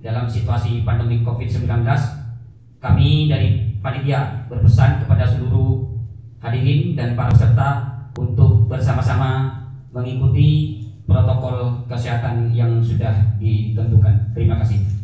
[0.00, 1.68] dalam situasi pandemi COVID-19
[2.78, 5.86] kami dari panitia berpesan kepada seluruh
[6.38, 7.70] hadirin dan para peserta
[8.14, 9.50] untuk bersama-sama
[9.90, 10.78] mengikuti
[11.08, 14.30] protokol kesehatan yang sudah ditentukan.
[14.36, 14.98] Terima kasih.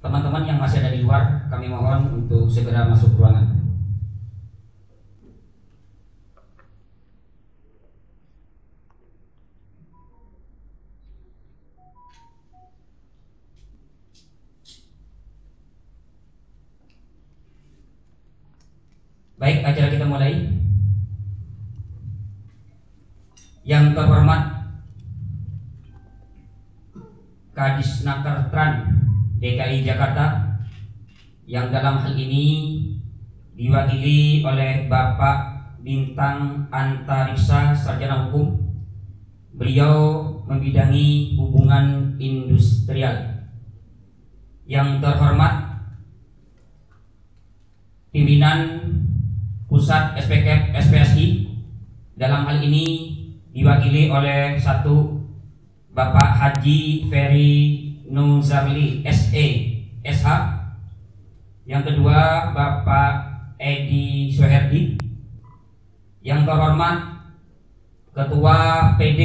[0.00, 3.60] Teman-teman yang masih ada di luar, kami mohon untuk segera masuk ruangan.
[19.40, 20.32] Baik, acara kita mulai.
[23.70, 24.42] Yang terhormat
[27.54, 28.98] Kadis Nakertran
[29.38, 30.58] DKI Jakarta
[31.46, 32.74] yang dalam hal ini
[33.54, 35.38] diwakili oleh Bapak
[35.86, 38.58] Bintang Antariksa Sarjana Hukum.
[39.54, 40.18] Beliau
[40.50, 43.46] membidangi hubungan industrial.
[44.66, 45.86] Yang terhormat
[48.10, 48.82] pimpinan
[49.70, 51.26] pusat SPK SPSI
[52.18, 53.19] dalam hal ini
[53.50, 55.18] diwakili oleh satu
[55.90, 57.54] Bapak Haji Ferry
[58.06, 59.46] Nuzarli SE
[60.06, 60.26] SH
[61.66, 63.12] yang kedua Bapak
[63.58, 64.98] Edi Suherdi
[66.22, 67.10] yang terhormat
[68.10, 69.22] Ketua PD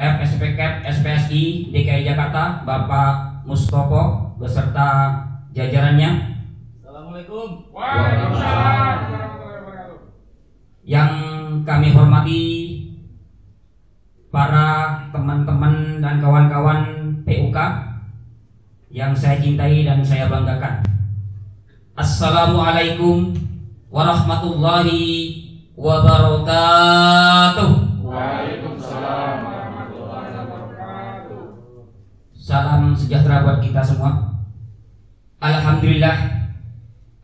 [0.00, 5.20] FSPK SPSI DKI Jakarta Bapak Mustopo beserta
[5.52, 6.30] jajarannya
[6.80, 7.68] Assalamualaikum.
[7.70, 8.98] Waalaikumsalam.
[10.82, 11.12] Yang
[11.68, 12.40] kami hormati
[14.30, 16.80] para teman-teman dan kawan-kawan
[17.26, 17.58] PUK
[18.94, 20.86] yang saya cintai dan saya banggakan.
[21.98, 23.34] Assalamualaikum
[23.90, 25.34] warahmatullahi
[25.74, 27.70] wabarakatuh.
[28.06, 31.42] Waalaikumsalam warahmatullahi wabarakatuh.
[32.38, 34.38] Salam sejahtera buat kita semua.
[35.42, 36.16] Alhamdulillah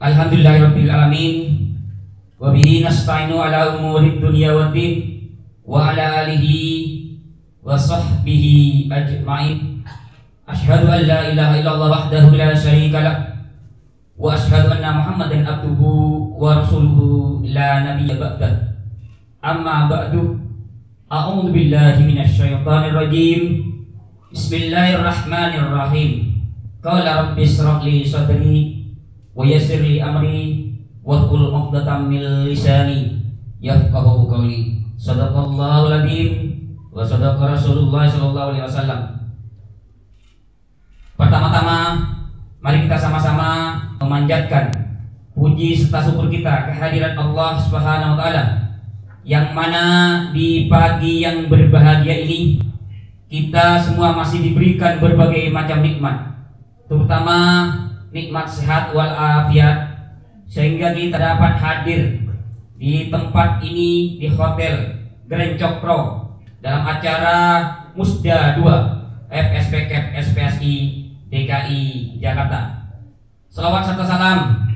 [0.02, 1.36] Alhamdulillahirabbil alamin
[2.36, 5.24] wa bihi nasta'inu ala umuri dunya waddin
[5.64, 6.95] wa ala alihi
[7.66, 8.44] وصحبه
[8.92, 9.82] أجمعين.
[10.48, 13.16] أشهد أن لا إله إلا الله وحده لا شريك له
[14.14, 15.80] وأشهد أن محمدا عبده
[16.38, 16.98] ورسوله
[17.50, 18.78] لا نبي بعده.
[19.42, 20.14] أما بعد
[21.12, 23.42] أعوذ بالله من الشيطان الرجيم.
[24.30, 26.10] بسم الله الرحمن الرحيم.
[26.86, 28.86] قال رب اشرح لي صدري
[29.34, 30.70] ويسر لي أمري
[31.02, 33.26] واحلل عقدة من لساني
[33.58, 34.86] يفقه قولي.
[34.98, 36.45] صدق الله العظيم.
[36.96, 39.00] Wa sadaqa rasulullah sallallahu alaihi wasallam.
[41.12, 41.78] Pertama-tama
[42.64, 44.72] mari kita sama-sama memanjatkan
[45.36, 48.44] puji serta syukur kita kehadiran Allah Subhanahu wa taala.
[49.28, 49.84] Yang mana
[50.32, 52.64] di pagi yang berbahagia ini
[53.28, 56.32] kita semua masih diberikan berbagai macam nikmat.
[56.88, 57.36] Terutama
[58.08, 60.00] nikmat sehat walafiat
[60.48, 62.24] sehingga kita dapat hadir
[62.80, 66.25] di tempat ini di Hotel Grand Cokro
[66.66, 67.38] dalam acara
[67.94, 70.74] Musda 2 FSP Cap SPSI
[71.30, 71.82] DKI
[72.18, 72.90] Jakarta.
[73.46, 74.66] Salawat serta salam.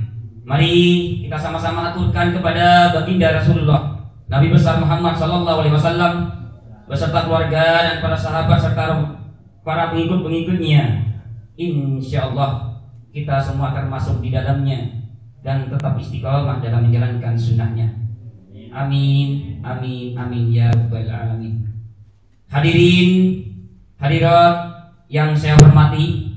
[0.47, 6.15] Mari kita sama-sama aturkan kepada baginda Rasulullah Nabi besar Muhammad Sallallahu Alaihi Wasallam
[6.87, 9.19] beserta keluarga dan para sahabat serta
[9.67, 11.11] para pengikut-pengikutnya.
[11.59, 12.79] Insya Allah
[13.11, 15.11] kita semua akan masuk di dalamnya
[15.43, 17.91] dan tetap istiqomah dalam menjalankan sunnahnya.
[18.71, 21.60] Amin, amin, amin ya rabbal alamin.
[22.51, 23.47] Hadirin,
[24.03, 24.55] hadirat
[25.07, 26.35] yang saya hormati,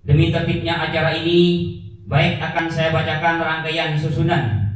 [0.00, 1.76] demi tertibnya acara ini,
[2.08, 4.72] baik akan saya bacakan rangkaian susunan.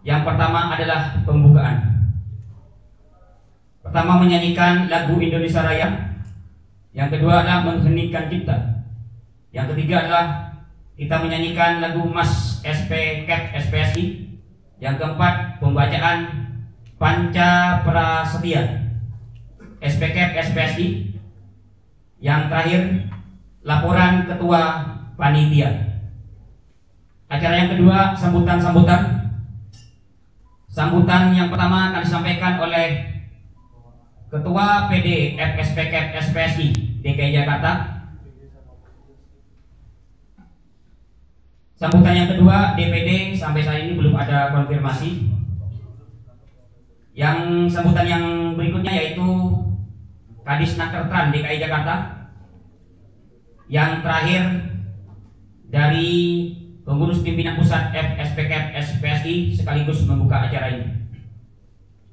[0.00, 2.08] Yang pertama adalah pembukaan.
[3.84, 6.16] Pertama menyanyikan lagu Indonesia Raya.
[6.96, 8.80] Yang kedua adalah mengheningkan cipta.
[9.52, 10.24] Yang ketiga adalah
[10.96, 14.24] kita menyanyikan lagu Mas SP Cap SPSI.
[14.80, 16.48] Yang keempat pembacaan
[16.96, 18.83] Panca Prasetya
[19.84, 21.12] SP Cap SPSI.
[22.24, 22.82] Yang terakhir
[23.60, 24.62] laporan ketua
[25.20, 26.00] panitia.
[27.28, 29.02] Acara yang kedua sambutan-sambutan.
[30.72, 33.14] Sambutan yang pertama akan disampaikan oleh
[34.34, 36.74] Ketua PD FSP Cap SPSI
[37.06, 37.94] DKI Jakarta
[41.84, 45.26] Sambutan yang kedua DPD sampai saat ini belum ada konfirmasi.
[47.12, 48.24] Yang sambutan yang
[48.56, 49.26] berikutnya yaitu
[50.44, 52.28] Kadis Nakertran DKI Jakarta.
[53.64, 54.42] Yang terakhir
[55.72, 56.12] dari
[56.84, 60.86] pengurus pimpinan pusat FSPK SPSI sekaligus membuka acara ini.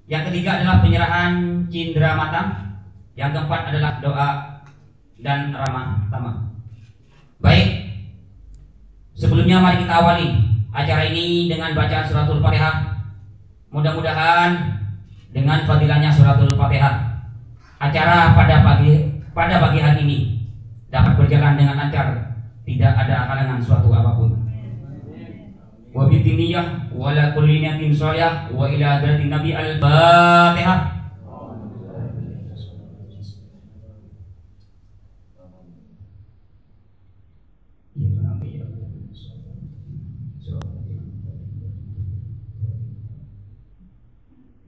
[0.08, 1.32] Yang ketiga adalah penyerahan
[1.68, 2.42] cindera mata.
[3.20, 4.30] Yang keempat adalah doa
[5.20, 6.36] dan ramah tamah.
[7.44, 7.68] Baik,
[9.14, 10.28] sebelumnya mari kita awali
[10.72, 13.04] acara ini dengan bacaan suratul Fatihah.
[13.72, 14.80] Mudah-mudahan
[15.32, 17.11] dengan fadilahnya suratul Fatihah,
[17.82, 20.20] acara pada pagi pada pagi hari ini
[20.94, 24.38] dapat berjalan dengan lancar, tidak ada halangan suatu apa pun.
[25.92, 27.92] Wa bitiniyah wa la kulli niyatin
[28.54, 30.80] wa ila hadratin nabi al-Fatihah.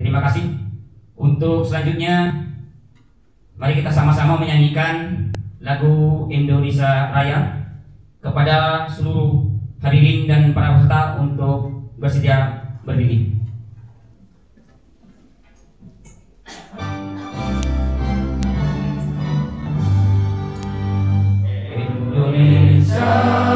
[0.01, 0.45] Terima kasih.
[1.16, 2.51] Untuk selanjutnya
[3.54, 5.30] mari kita sama-sama menyanyikan
[5.62, 7.70] lagu Indonesia Raya
[8.18, 9.46] kepada seluruh
[9.78, 13.36] hadirin dan para peserta untuk bersedia berdiri.
[21.74, 23.53] Indonesia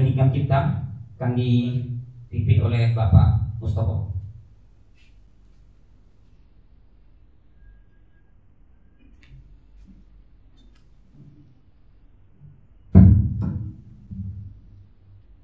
[0.00, 0.60] menggantikan kita
[1.20, 4.16] akan dipimpin oleh Bapak Mustopo.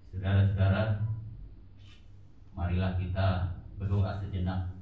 [0.09, 1.05] Saudara-saudara,
[2.57, 4.73] marilah kita berdoa sejenak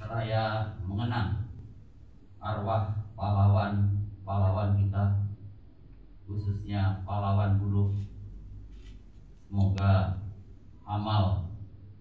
[0.00, 1.44] seraya mengenang
[2.40, 5.28] arwah pahlawan-pahlawan kita
[6.24, 7.92] khususnya pahlawan buruh
[9.52, 10.16] semoga
[10.88, 11.52] amal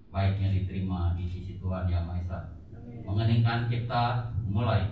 [0.08, 2.40] baiknya diterima di sisi Tuhan Yang Maha Esa.
[3.04, 4.88] Mengeningkan kita mulai.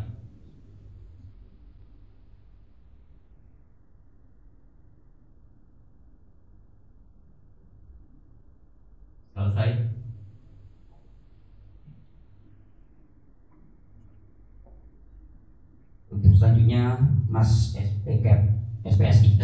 [9.31, 9.87] Selesai.
[16.11, 16.99] Untuk selanjutnya
[17.31, 18.27] Mas SPK
[18.83, 19.39] SPSI.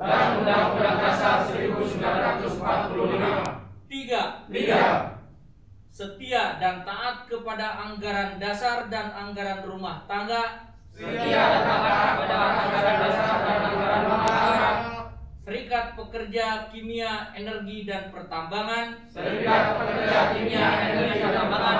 [0.00, 4.46] Dan Undang-Undang Dasar 1945 Tiga.
[4.46, 4.82] Tiga.
[5.90, 10.70] Setia dan taat kepada anggaran dasar dan anggaran rumah tangga.
[10.94, 14.70] Setia dan taat kepada anggaran dasar dan anggaran rumah tangga.
[15.42, 19.10] Serikat Pekerja Kimia Energi dan Pertambangan.
[19.10, 21.76] Serikat Pekerja Kimia Energi dan Pertambangan.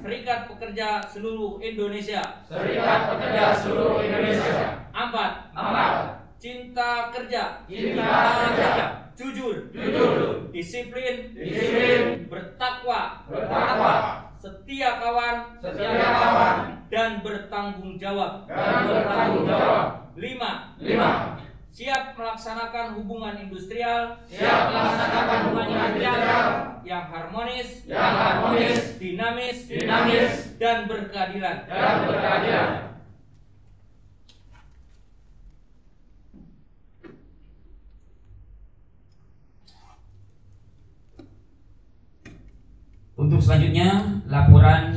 [0.00, 2.24] Serikat Pekerja seluruh Indonesia.
[2.48, 4.88] Serikat Pekerja seluruh Indonesia.
[4.96, 5.52] Empat.
[5.52, 7.62] Amat Cinta kerja.
[7.70, 8.10] Cinta
[8.50, 8.70] kerja.
[9.14, 9.70] Jujur.
[9.70, 10.50] Jujur.
[10.50, 11.30] Disiplin.
[11.38, 12.26] Disiplin.
[12.26, 13.22] Bertakwa.
[13.30, 13.94] Bertakwa.
[14.42, 15.62] Setia kawan.
[15.62, 16.56] Setia kawan.
[16.90, 18.50] Dan bertanggung jawab.
[18.50, 19.86] Dan bertanggung jawab.
[20.18, 20.74] Lima.
[20.82, 21.38] Lima.
[21.70, 24.18] Siap melaksanakan hubungan industrial.
[24.26, 26.46] Siap melaksanakan hubungan industrial.
[26.82, 28.80] Yang harmonis, Yang harmonis.
[28.98, 30.32] Dinamis, Dinamis.
[30.58, 31.70] Dan berkeadilan.
[31.70, 32.91] Dan berkeadilan
[43.22, 44.90] Untuk selanjutnya laporan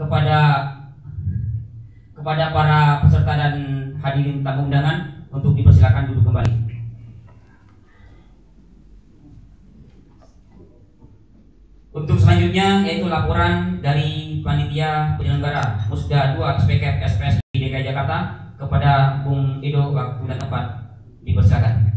[0.00, 0.40] kepada
[2.16, 3.54] kepada para peserta dan
[4.00, 6.56] hadirin tamu undangan untuk dipersilakan duduk kembali.
[11.92, 19.60] Untuk selanjutnya yaitu laporan dari panitia penyelenggara Musda 2 SPK SPS DKI Jakarta kepada Bung
[19.60, 20.64] Edo waktu dan tempat
[21.20, 21.90] dipersilakan.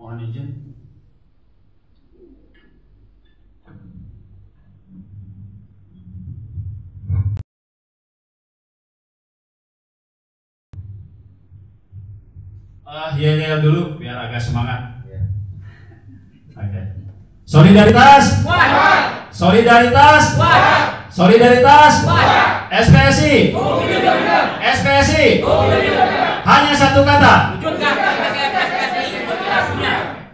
[0.00, 0.48] Mohon izin.
[12.90, 14.98] Ah, iya iya dulu biar agak semangat.
[16.58, 16.82] Oke.
[17.46, 18.42] Solidaritas.
[19.30, 20.34] Solidaritas.
[21.06, 21.94] Solidaritas.
[22.66, 23.54] SPSI.
[24.74, 25.26] SPSI.
[26.42, 27.62] Hanya satu kata.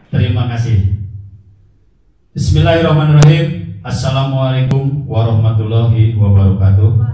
[0.08, 0.96] Terima kasih.
[2.32, 3.76] Bismillahirrahmanirrahim.
[3.84, 7.04] Assalamualaikum warahmatullahi wabarakatuh.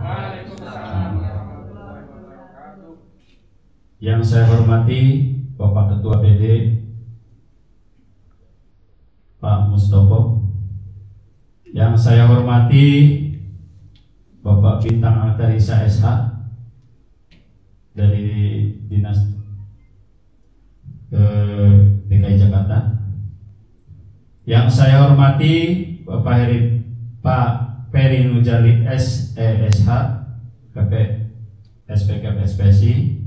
[4.02, 5.31] Yang saya hormati
[5.62, 6.74] Bapak Ketua PD
[9.38, 10.42] Pak Mustopo.
[11.70, 12.86] Yang saya hormati
[14.42, 16.02] Bapak Bintang Altarisa SH
[17.94, 18.26] dari
[18.90, 19.22] Dinas
[21.14, 21.70] eh,
[22.10, 22.98] DKI Jakarta.
[24.42, 25.54] Yang saya hormati
[26.02, 26.82] Bapak Heri
[27.22, 27.50] Pak
[27.94, 29.86] Peri Nujali SESH
[30.74, 30.92] KP
[31.86, 33.21] SPK SPSI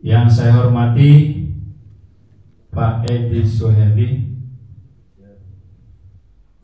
[0.00, 1.36] yang saya hormati
[2.72, 4.08] Pak Edi Suhedi,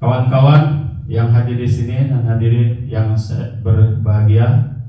[0.01, 3.13] kawan-kawan yang hadir di sini dan hadirin yang
[3.61, 4.81] berbahagia.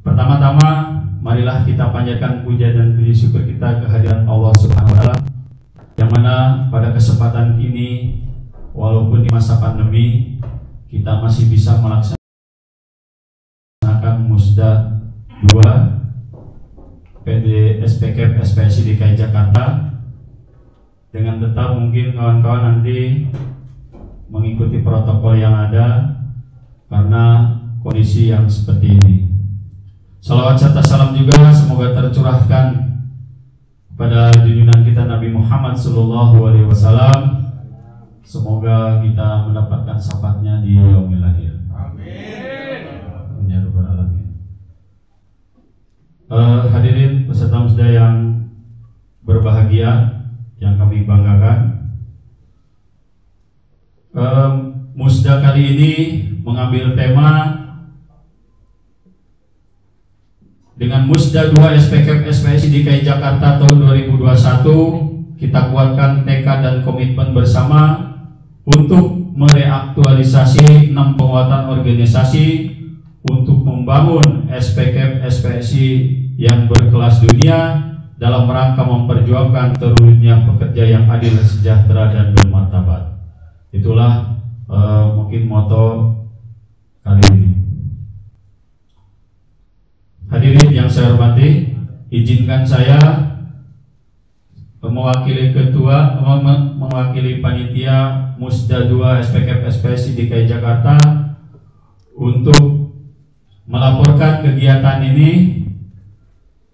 [0.00, 5.16] Pertama-tama, marilah kita panjatkan puja dan puji syukur kita kehadiran Allah Subhanahu wa taala
[6.00, 8.16] yang mana pada kesempatan ini
[8.72, 10.40] walaupun di masa pandemi
[10.88, 12.16] kita masih bisa melaksanakan
[14.24, 14.96] musda
[15.52, 15.99] 2
[17.30, 19.94] PD SPK SPSI DKI Jakarta
[21.14, 23.30] dengan tetap mungkin kawan-kawan nanti
[24.26, 26.18] mengikuti protokol yang ada
[26.90, 27.54] karena
[27.86, 29.16] kondisi yang seperti ini.
[30.18, 32.98] Salawat serta salam juga semoga tercurahkan
[33.94, 37.46] kepada junjungan kita Nabi Muhammad Sallallahu Alaihi Wasallam.
[38.26, 41.62] Semoga kita mendapatkan syafaatnya di yaumil akhir.
[41.70, 43.46] Amin.
[43.50, 44.28] Ya Rabbal Alamin.
[46.30, 48.46] Eh, hadirin peserta musda yang
[49.26, 50.22] berbahagia,
[50.62, 51.90] yang kami banggakan.
[54.14, 54.52] Em,
[54.94, 55.92] musda kali ini
[56.46, 57.30] mengambil tema
[60.78, 68.14] dengan Musda 2 SPK SPSI DKI Jakarta tahun 2021 kita kuatkan tekad dan komitmen bersama
[68.62, 72.79] untuk mereaktualisasi enam penguatan organisasi
[73.26, 75.88] untuk membangun SPK SPSI
[76.40, 83.20] yang berkelas dunia dalam rangka memperjuangkan terwujudnya pekerja yang adil, sejahtera dan bermartabat.
[83.72, 85.84] Itulah eh, mungkin moto
[87.04, 87.50] kali ini.
[90.32, 91.76] Hadirin yang saya hormati,
[92.08, 93.00] izinkan saya
[94.80, 96.16] mewakili ketua
[96.76, 100.96] mewakili panitia Musda 2 SPK SPSI DKI Jakarta
[102.16, 102.89] untuk
[103.70, 105.62] melaporkan kegiatan ini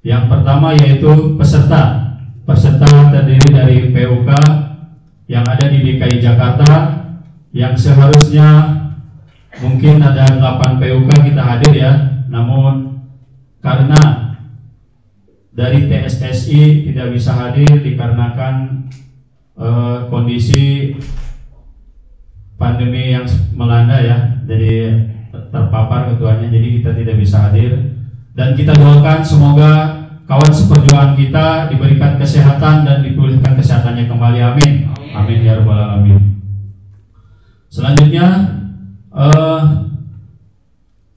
[0.01, 2.17] yang pertama yaitu peserta
[2.49, 4.31] peserta terdiri dari PUK
[5.29, 6.71] yang ada di DKI Jakarta
[7.53, 8.49] yang seharusnya
[9.61, 11.93] mungkin ada 8 PUK kita hadir ya.
[12.31, 13.03] Namun
[13.59, 13.99] karena
[15.57, 18.87] dari TSSI tidak bisa hadir dikarenakan
[19.59, 20.95] eh, kondisi
[22.57, 24.97] pandemi yang melanda ya jadi
[25.67, 27.99] terpapar ketuanya jadi kita tidak bisa hadir.
[28.39, 29.73] Dan kita doakan semoga
[30.31, 34.39] kawan seperjuangan kita diberikan kesehatan dan dipulihkan kesehatannya kembali.
[34.39, 34.73] Amin.
[35.11, 35.39] Amin.
[35.43, 36.39] Ya rabbal alamin.
[37.67, 38.27] Selanjutnya
[39.11, 39.63] eh,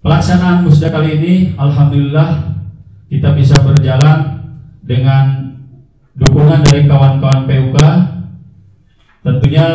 [0.01, 2.57] pelaksanaan musda kali ini alhamdulillah
[3.11, 4.41] kita bisa berjalan
[4.81, 5.53] dengan
[6.17, 7.77] dukungan dari kawan-kawan PUK
[9.23, 9.67] tentunya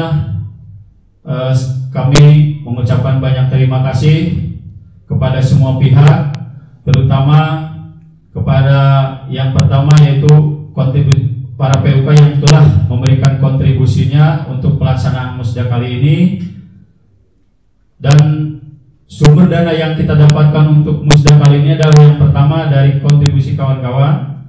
[1.24, 1.54] eh,
[1.94, 4.43] kami mengucapkan banyak terima kasih
[5.14, 6.34] kepada semua pihak
[6.82, 7.70] terutama
[8.34, 8.78] kepada
[9.30, 10.28] yang pertama yaitu
[10.74, 16.16] kontribusi para PUK yang telah memberikan kontribusinya untuk pelaksanaan musda kali ini.
[17.94, 18.18] Dan
[19.06, 24.44] sumber dana yang kita dapatkan untuk musda kali ini adalah yang pertama dari kontribusi kawan-kawan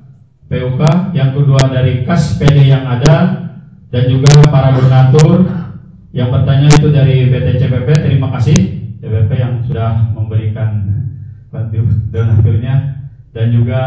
[0.50, 0.82] PUK,
[1.14, 3.48] yang kedua dari kas PD yang ada
[3.94, 5.46] dan juga para donatur.
[6.16, 8.75] Yang bertanya itu dari BTCPP terima kasih
[9.06, 10.82] CPP yang sudah memberikan
[12.10, 13.06] donaturnya
[13.38, 13.82] dan juga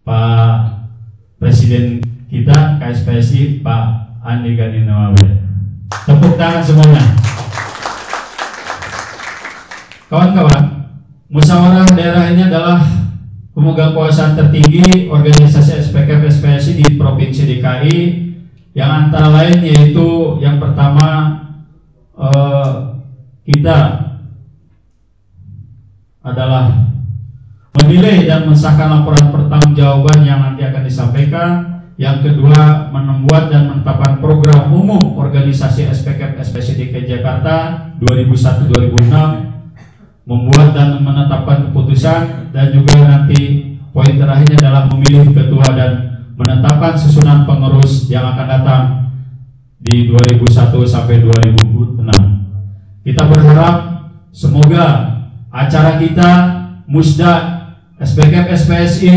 [0.00, 0.80] Pak
[1.36, 2.00] Presiden
[2.32, 5.28] kita KSPSI Pak Andi Gani Nawawi
[6.08, 7.04] tepuk tangan semuanya.
[10.08, 10.64] Kawan-kawan,
[11.28, 12.80] musyawarah daerah ini adalah
[13.52, 17.98] pemegang kekuasaan tertinggi organisasi SPK SPSI di Provinsi DKI
[18.72, 21.38] yang antara lain yaitu yang pertama
[22.20, 22.70] eh,
[23.48, 23.78] kita
[26.20, 26.64] adalah
[27.80, 31.50] menilai dan mensahkan laporan pertanggungjawaban yang nanti akan disampaikan.
[32.00, 40.96] Yang kedua, membuat dan menetapkan program umum organisasi SPK SPSI DKI Jakarta 2001-2006 membuat dan
[40.96, 45.92] menetapkan keputusan dan juga nanti poin terakhirnya adalah memilih ketua dan
[46.40, 48.99] menetapkan susunan pengurus yang akan datang
[49.80, 52.04] di 2001 sampai 2006.
[53.00, 53.76] Kita berharap
[54.28, 54.86] semoga
[55.48, 56.30] acara kita
[56.84, 57.32] Musda
[57.96, 59.16] SPK SPSI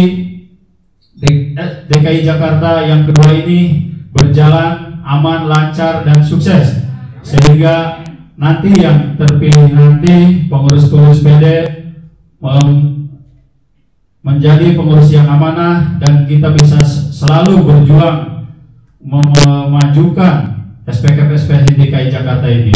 [1.88, 6.84] DKI Jakarta yang kedua ini berjalan aman, lancar dan sukses
[7.24, 8.04] sehingga
[8.36, 11.46] nanti yang terpilih nanti pengurus-pengurus PD
[14.24, 18.48] menjadi pengurus yang amanah dan kita bisa selalu berjuang
[19.04, 20.53] mem- memajukan
[20.84, 22.76] SPK SPSI DKI Jakarta ini.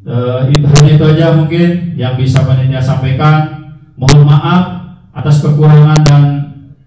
[0.00, 3.68] Eh, itu hanya itu aja mungkin yang bisa panitia sampaikan.
[4.00, 4.62] Mohon maaf
[5.12, 6.22] atas kekurangan dan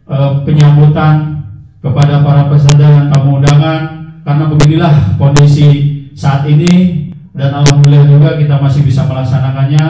[0.10, 1.46] eh, penyambutan
[1.84, 3.82] kepada para peserta dan tamu undangan
[4.24, 5.70] karena beginilah kondisi
[6.16, 9.86] saat ini dan alhamdulillah juga kita masih bisa melaksanakannya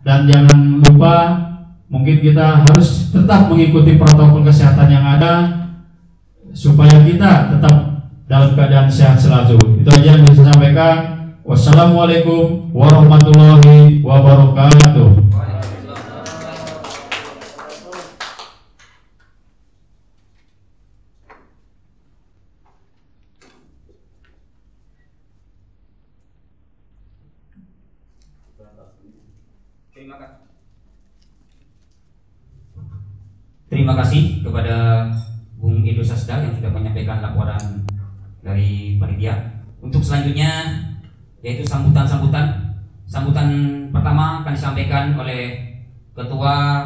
[0.00, 1.14] dan jangan lupa
[1.92, 5.32] mungkin kita harus tetap mengikuti protokol kesehatan yang ada
[6.56, 7.95] supaya kita tetap
[8.26, 9.58] dalam keadaan sehat selalu.
[9.82, 10.96] Itu aja yang bisa saya sampaikan
[11.46, 15.10] wassalamualaikum warahmatullahi wabarakatuh.
[33.66, 34.42] Terima kasih.
[34.42, 35.06] kepada
[35.58, 37.85] Bung Edo Sasda yang sudah menyampaikan laporan
[38.46, 39.34] dari panitia.
[39.82, 40.78] Untuk selanjutnya
[41.42, 42.78] yaitu sambutan-sambutan.
[43.06, 43.48] Sambutan
[43.90, 45.66] pertama akan disampaikan oleh
[46.16, 46.80] Ketua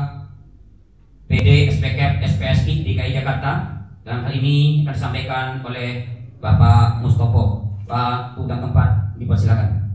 [1.30, 6.02] PD SPK SPSI DKI Jakarta dan hal ini akan disampaikan oleh
[6.42, 7.70] Bapak Mustopo.
[7.86, 9.92] Pak Udang tempat dipersilakan.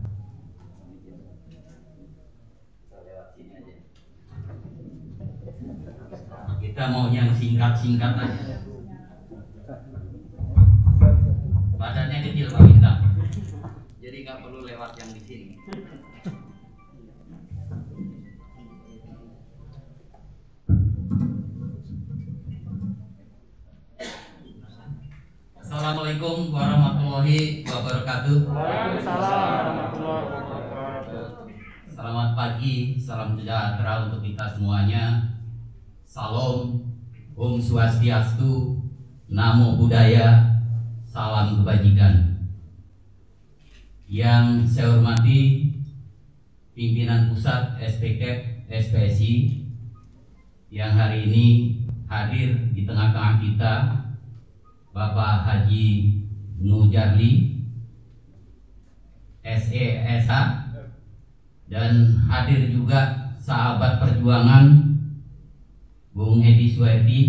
[6.60, 8.65] Kita mau yang singkat-singkat aja.
[11.76, 13.00] Badannya kecil Pak Bintang.
[14.00, 15.46] Jadi nggak perlu lewat yang di sini.
[25.60, 28.38] Assalamualaikum warahmatullahi wabarakatuh.
[31.92, 35.36] Selamat pagi, salam sejahtera untuk kita semuanya.
[36.08, 36.80] Salam,
[37.36, 38.80] Om Swastiastu,
[39.28, 40.55] Namo Buddhaya,
[41.16, 42.44] salam kebajikan.
[44.04, 45.72] Yang saya hormati
[46.76, 48.22] pimpinan pusat SPK
[48.68, 49.64] SPSI
[50.68, 51.46] yang hari ini
[52.04, 53.74] hadir di tengah-tengah kita
[54.92, 56.20] Bapak Haji
[56.60, 57.64] Nujarli
[59.40, 60.30] SESH
[61.72, 61.92] dan
[62.28, 64.84] hadir juga sahabat perjuangan
[66.12, 67.20] Bung Edi Suwardi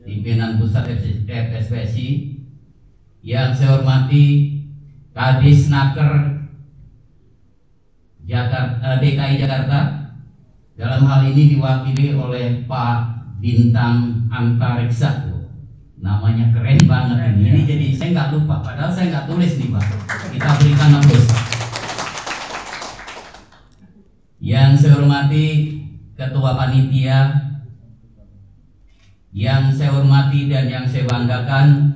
[0.00, 0.96] pimpinan pusat
[1.28, 2.35] FSPSI
[3.26, 4.54] yang saya hormati
[5.10, 6.46] Kadis Naker
[8.22, 9.78] Jakarta, DKI Jakarta
[10.78, 12.98] dalam hal ini diwakili oleh Pak
[13.42, 15.26] Bintang Antariksa
[15.96, 17.50] namanya keren banget ini.
[17.50, 19.84] Ini jadi saya nggak lupa, padahal saya nggak tulis nih pak.
[20.30, 21.26] Kita berikan aplaus.
[24.38, 25.46] Yang saya hormati
[26.14, 27.18] Ketua Panitia,
[29.34, 31.95] yang saya hormati dan yang saya banggakan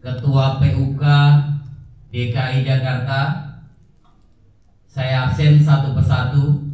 [0.00, 1.04] Ketua PUK
[2.08, 3.20] DKI Jakarta,
[4.88, 6.72] saya absen satu persatu.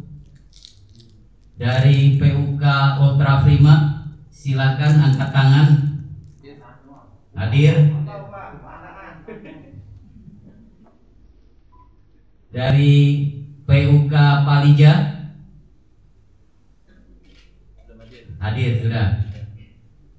[1.59, 2.63] Dari PUK
[3.03, 5.67] Ultra Prima, silakan angkat tangan.
[7.35, 7.75] Hadir.
[12.55, 12.95] Dari
[13.67, 14.13] PUK
[14.47, 14.93] Palija.
[18.39, 19.09] Hadir sudah.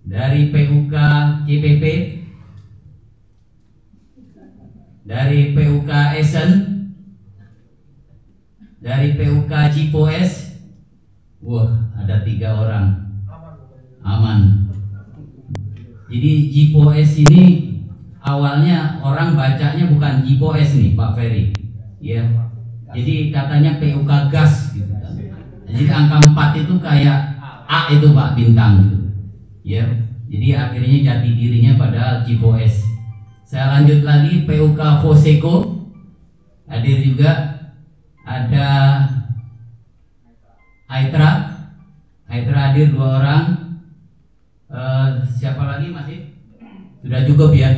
[0.04, 0.94] Dari PUK
[1.48, 2.17] CPP
[5.08, 5.90] dari PUK
[6.20, 6.50] Esen
[8.84, 10.60] dari PUK Cipos
[11.40, 12.86] wah ada tiga orang
[14.04, 14.68] aman
[16.08, 17.44] jadi Jipos ini
[18.24, 21.52] awalnya orang bacanya bukan Jipos nih Pak Ferry.
[22.00, 22.24] Ya.
[22.96, 25.12] Jadi katanya PUK gas gitu kan.
[25.68, 27.36] Jadi angka 4 itu kayak
[27.68, 28.98] A itu Pak bintang gitu.
[29.68, 29.84] Ya.
[30.32, 32.87] Jadi akhirnya jati dirinya pada Jipos.
[33.48, 35.54] Saya lanjut lagi PUK Foseko
[36.68, 37.32] hadir juga
[38.28, 38.68] ada
[40.84, 41.30] Aitra
[42.28, 43.68] Aitra hadir dua orang
[44.68, 46.28] Eh, siapa lagi masih?
[47.00, 47.72] Sudah cukup ya.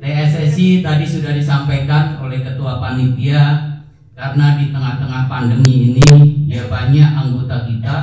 [0.00, 3.76] TSSI tadi sudah disampaikan oleh ketua panitia
[4.16, 6.08] karena di tengah-tengah pandemi ini
[6.48, 7.96] ya banyak anggota kita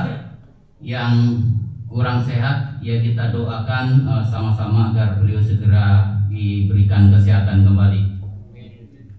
[0.78, 1.38] yang
[1.90, 6.13] kurang sehat ya kita doakan eh, sama-sama agar beliau segera
[6.44, 8.14] diberikan kesehatan kembali.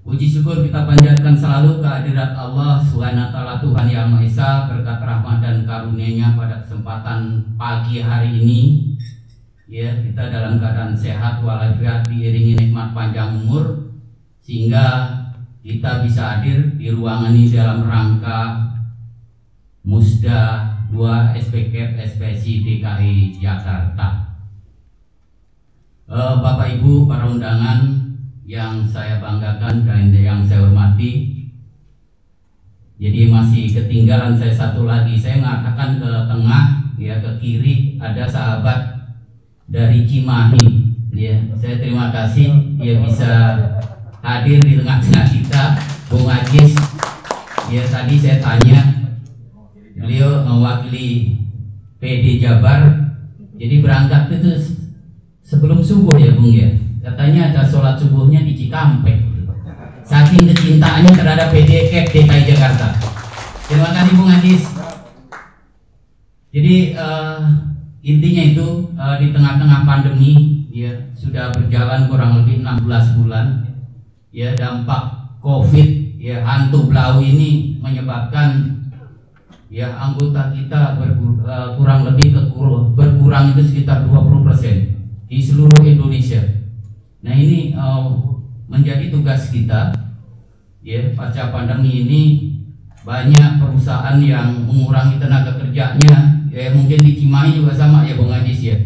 [0.05, 5.41] Puji syukur kita panjatkan selalu kehadirat Allah Subhanahu taala Tuhan Yang Maha Esa berkat rahmat
[5.41, 8.61] dan karunia-Nya pada kesempatan pagi hari ini.
[9.65, 13.97] Ya, kita dalam keadaan sehat walafiat diiringi nikmat panjang umur
[14.45, 15.09] sehingga
[15.65, 18.69] kita bisa hadir di ruangan ini dalam rangka
[19.81, 24.24] Musda 2 SPK SPSI DKI Jakarta.
[26.05, 27.81] Eh, Bapak Ibu para undangan
[28.45, 31.33] yang saya banggakan dan yang saya hormati.
[33.01, 35.17] Jadi masih ketinggalan saya satu lagi.
[35.17, 36.65] Saya mengatakan ke tengah,
[37.01, 39.01] ya ke kiri ada sahabat
[39.65, 40.93] dari Cimahi.
[41.09, 43.31] Ya, saya terima kasih dia bisa
[44.21, 45.63] hadir di tengah-tengah kita,
[46.13, 46.77] Bung Ajis.
[47.65, 49.09] Ya tadi saya tanya,
[49.97, 51.33] beliau mewakili
[51.97, 52.93] PD Jabar.
[53.57, 54.84] Jadi berangkat itu
[55.45, 56.73] sebelum subuh ya Bung ya.
[57.05, 59.21] Katanya ada sholat subuhnya di Cikampek.
[60.05, 62.97] Saking kecintaannya terhadap PDK DKI Jakarta.
[63.69, 64.75] Terima kasih Bung Adis
[66.55, 67.43] jadi uh,
[67.99, 73.75] intinya itu uh, di tengah-tengah pandemi ya sudah berjalan kurang lebih 16 bulan
[74.31, 78.71] ya dampak COVID ya hantu blau ini menyebabkan
[79.67, 84.94] ya anggota kita berkur- eh, lebih kekur- berkurang itu sekitar 20%
[85.25, 86.41] di seluruh Indonesia.
[87.25, 88.05] Nah ini eh,
[88.69, 89.93] menjadi tugas kita
[90.85, 92.23] ya pasca pandemi ini
[93.05, 98.61] banyak perusahaan yang mengurangi tenaga kerjanya ya mungkin di Cimahi juga sama ya Bung Ajis
[98.61, 98.77] ya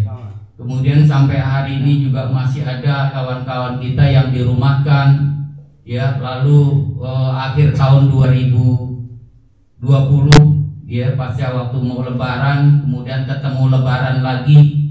[0.60, 5.08] kemudian sampai hari ini juga masih ada kawan-kawan kita yang dirumahkan
[5.88, 9.80] ya lalu eh, akhir tahun 2020
[10.88, 14.89] ya pasca waktu mau lebaran kemudian ketemu lebaran lagi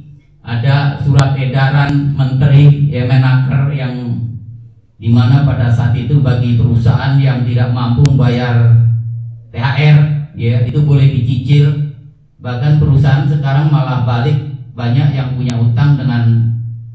[0.48, 4.16] ada surat edaran menteri ya Menaker yang
[4.96, 8.72] di mana pada saat itu bagi perusahaan yang tidak mampu membayar
[9.52, 9.98] THR
[10.32, 11.92] ya itu boleh dicicil.
[12.40, 14.40] Bahkan perusahaan sekarang malah balik
[14.72, 16.24] banyak yang punya utang dengan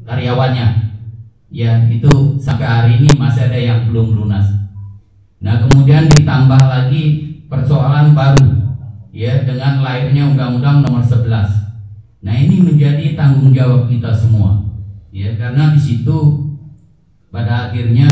[0.02, 0.90] karyawannya.
[1.54, 2.10] Ya itu
[2.42, 4.50] sampai hari ini masih ada yang belum lunas.
[5.38, 8.50] Nah kemudian ditambah lagi persoalan baru
[9.14, 11.63] ya dengan lahirnya undang-undang nomor 11
[12.24, 14.64] nah ini menjadi tanggung jawab kita semua.
[15.12, 16.18] Ya karena di situ
[17.28, 18.08] pada akhirnya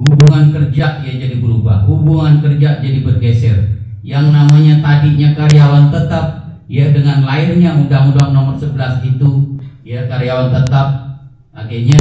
[0.00, 3.84] hubungan kerja ya jadi berubah hubungan kerja jadi bergeser.
[4.00, 6.24] Yang namanya tadinya karyawan tetap
[6.72, 10.88] ya dengan lahirnya undang-undang nomor 11 itu ya karyawan tetap
[11.52, 12.00] akhirnya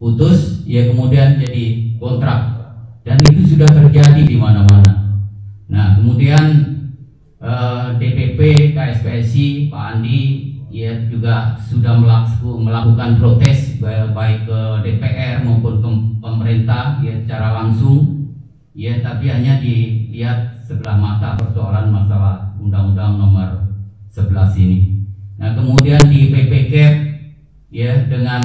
[0.00, 2.56] diputus ya kemudian jadi kontrak.
[3.04, 5.20] Dan itu sudah terjadi di mana-mana.
[5.68, 6.77] Nah kemudian
[7.38, 10.20] eh, DPP KSPSI Pak Andi
[10.68, 17.56] ya juga sudah melaku- melakukan protes ba- baik ke DPR maupun ke pemerintah ya secara
[17.64, 18.28] langsung
[18.76, 23.72] ya tapi hanya dilihat sebelah mata persoalan masalah undang-undang nomor
[24.12, 24.78] 11 ini.
[25.40, 26.74] Nah, kemudian di PPK
[27.72, 28.42] ya dengan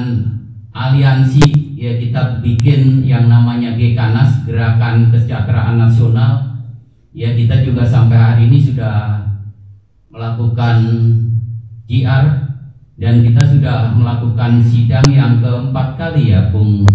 [0.71, 6.52] aliansi ya kita bikin yang namanya GKNAS Gerakan Kesejahteraan Nasional
[7.13, 9.21] ya kita juga sampai hari ini sudah
[10.09, 10.77] melakukan
[11.85, 12.25] GR
[12.97, 16.89] dan kita sudah melakukan sidang yang keempat kali ya Bung.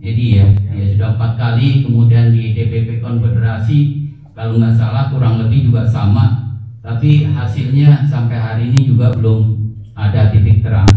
[0.00, 5.68] Edi ya, ya sudah empat kali kemudian di DPP Konfederasi kalau nggak salah kurang lebih
[5.68, 9.60] juga sama tapi hasilnya sampai hari ini juga belum
[9.92, 10.88] ada titik terang.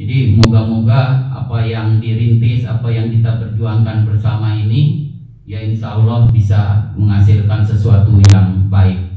[0.00, 5.09] Jadi moga-moga apa yang dirintis apa yang kita perjuangkan bersama ini
[5.50, 9.10] ya insya Allah bisa menghasilkan sesuatu yang baik.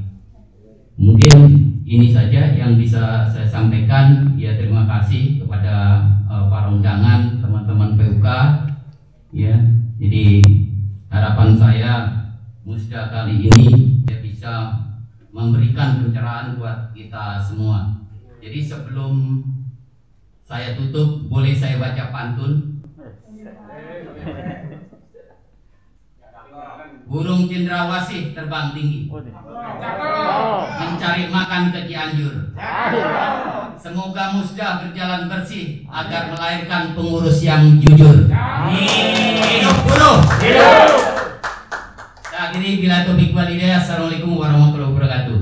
[0.98, 1.38] Mungkin
[1.86, 4.34] ini saja yang bisa saya sampaikan.
[4.34, 8.28] Ya terima kasih kepada eh, para undangan teman-teman PUK
[9.34, 9.54] ya
[10.02, 10.42] jadi
[11.14, 11.94] harapan saya
[12.66, 14.54] musda kali ini ya bisa
[15.30, 18.02] memberikan pencerahan buat kita semua.
[18.42, 19.46] Jadi sebelum
[20.42, 22.74] saya tutup boleh saya baca pantun
[27.14, 29.06] burung cendrawasih terbang tinggi
[30.82, 32.58] mencari makan ke Cianjur
[33.78, 38.32] Semoga musda berjalan bersih agar melahirkan pengurus yang jujur.
[38.32, 40.24] Hidup buruh.
[42.24, 43.84] Saya akhiri bila topik walidaya.
[43.84, 45.36] Assalamualaikum warahmatullahi wabarakatuh.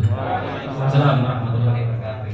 [0.74, 2.34] Assalamualaikum warahmatullahi wabarakatuh.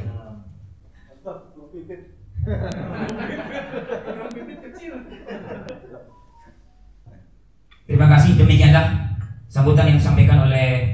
[7.84, 9.07] Terima kasih demikianlah
[9.58, 10.86] sambutan yang disampaikan oleh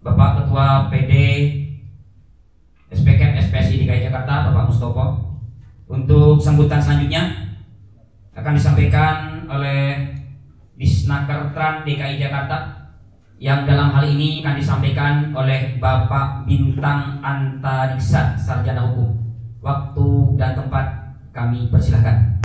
[0.00, 1.12] Bapak Ketua PD
[2.88, 5.36] SPK SPSI DKI Jakarta Bapak Mustopo.
[5.84, 7.52] Untuk sambutan selanjutnya
[8.32, 10.16] akan disampaikan oleh
[10.80, 12.88] Disnaker Tran DKI Jakarta
[13.36, 19.12] yang dalam hal ini akan disampaikan oleh Bapak Bintang Antariksa Sarjana Hukum.
[19.60, 20.08] Waktu
[20.40, 20.86] dan tempat
[21.36, 22.40] kami persilahkan.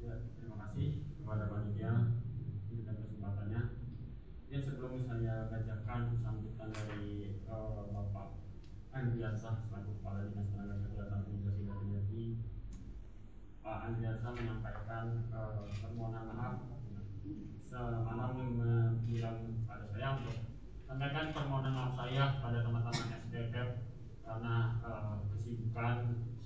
[0.00, 1.92] Ya, terima kasih kepada panitia
[2.72, 3.62] dan kesempatannya.
[4.48, 4.96] Ya, sebelum
[5.98, 8.38] bacakan sambutan dari eh, Bapak
[8.94, 12.26] Andriasa selaku Kepala Dinas Tenaga dan Administrasi dan Energi,
[13.66, 16.56] Pak Andriasa menyampaikan eh, permohonan maaf
[17.66, 18.30] semalam
[19.04, 20.38] bilang pada saya untuk
[20.86, 23.70] sampaikan permohonan maaf saya pada teman-teman SDF
[24.22, 24.54] karena
[24.86, 25.96] eh, kesibukan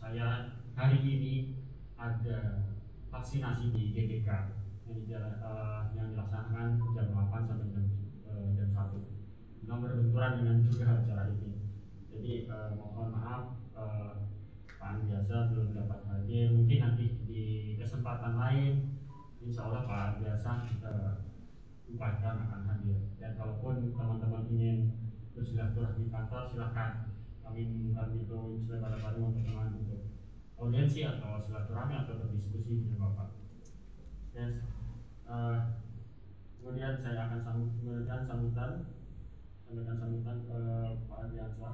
[0.01, 1.61] saya hari ini
[2.01, 2.73] ada
[3.13, 4.29] vaksinasi di GBK
[5.13, 7.85] yang, eh, yang dilaksanakan jam 8 sampai jam,
[8.33, 9.12] eh, jam 1
[9.73, 11.65] yang berbenturan dengan juga acara ini.
[12.13, 14.29] Jadi eh, mohon maaf eh,
[14.77, 16.53] Pak Andiasa belum dapat hadir.
[16.53, 17.45] Mungkin nanti di
[17.81, 19.01] kesempatan lain
[19.41, 21.13] Insya Allah Pak Andiasa eh,
[21.89, 23.01] upayakan akan hadir.
[23.17, 24.93] Dan kalaupun teman-teman ingin
[25.33, 26.91] bersilaturahmi kantor tetap silakan
[27.41, 30.03] kami bukan itu selebar-lebarnya untuk teman untuk
[30.61, 33.29] audiensi atau silaturahmi atau berdiskusi dengan bapak.
[34.37, 34.61] Yes.
[35.33, 35.59] Eh,
[36.61, 38.71] kemudian saya akan sambut kemudian sambutan
[39.73, 40.61] sampaikan sambutan ke
[41.09, 41.71] Pak Adiansa.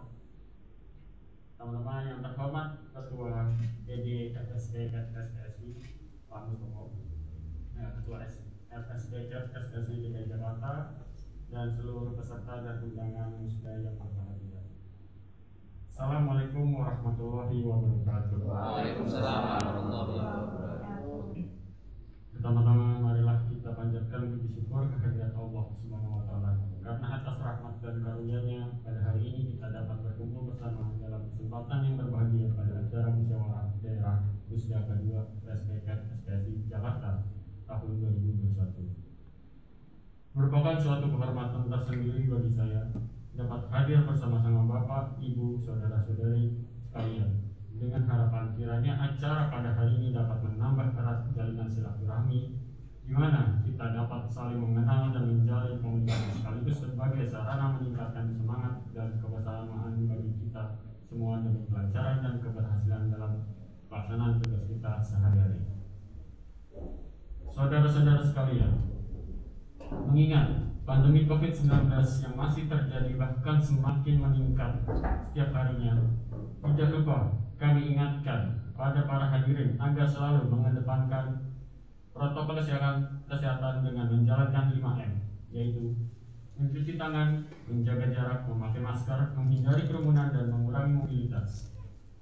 [1.58, 5.70] Teman-teman yang terhormat Ketua PD FSP FSPSI
[6.30, 6.94] Pak Mustomo,
[7.74, 8.22] eh, Ketua
[8.70, 11.02] FSP FSPSI DKI Jakarta
[11.50, 14.62] dan seluruh peserta dan undangan musda yang berbahagia.
[15.90, 18.38] Assalamualaikum warahmatullahi wabarakatuh.
[18.46, 21.22] Waalaikumsalam warahmatullahi wabarakatuh.
[22.30, 25.66] Pertama-tama marilah kita panjatkan puji syukur kehadirat Allah.
[26.88, 32.00] Karena atas rahmat dan karunia-Nya pada hari ini kita dapat berkumpul bersama dalam kesempatan yang
[32.00, 37.28] berbahagia pada acara musyawarah daerah Pusda kedua PSPK SPSI Jakarta
[37.68, 37.92] tahun
[38.24, 38.88] 2021.
[40.32, 42.88] Merupakan suatu kehormatan tersendiri bagi saya
[43.36, 50.40] dapat hadir bersama-sama Bapak, Ibu, saudara-saudari sekalian dengan harapan kiranya acara pada hari ini dapat
[50.40, 52.67] menambah erat jalinan silaturahmi
[53.08, 59.96] di kita dapat saling mengenal dan menjalin komunikasi sekaligus sebagai sarana meningkatkan semangat dan kebersamaan
[60.04, 60.76] bagi kita
[61.08, 63.32] semua demi kelancaran dan keberhasilan dalam
[63.88, 65.60] pelaksanaan tugas kita sehari-hari.
[67.48, 68.76] Saudara-saudara sekalian,
[69.88, 75.96] mengingat pandemi COVID-19 yang masih terjadi bahkan semakin meningkat setiap harinya,
[76.60, 81.47] tidak lupa kami ingatkan pada para hadirin agar selalu mengedepankan
[82.18, 85.12] protokol kesehatan, kesehatan dengan menjalankan 5M,
[85.54, 85.94] yaitu
[86.58, 91.70] mencuci tangan, menjaga jarak, memakai masker, menghindari kerumunan, dan mengurangi mobilitas.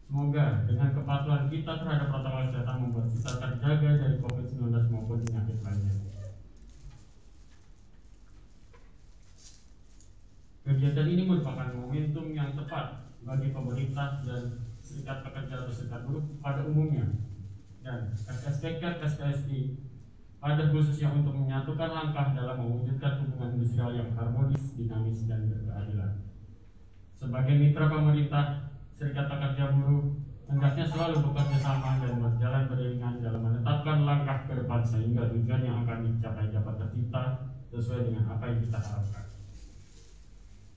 [0.07, 5.95] Semoga dengan kepatuhan kita terhadap protokol kesehatan membuat kita terjaga dari COVID-19 maupun penyakit lainnya.
[10.67, 16.67] Kegiatan ini merupakan momentum yang tepat bagi pemerintah dan serikat pekerja atau serikat buruh pada
[16.67, 17.07] umumnya
[17.87, 19.86] dan SSPK SPSI
[20.37, 26.13] pada khususnya untuk menyatukan langkah dalam mewujudkan hubungan industrial yang harmonis, dinamis, dan berkeadilan.
[27.17, 28.45] Sebagai mitra pemerintah,
[28.93, 30.13] serikat pekerja buruh
[30.47, 35.83] hendaknya selalu bekerja sama dan berjalan beriringan dalam menetapkan langkah ke depan sehingga tujuan yang
[35.83, 39.27] akan dicapai dapat tercipta sesuai dengan apa yang kita harapkan.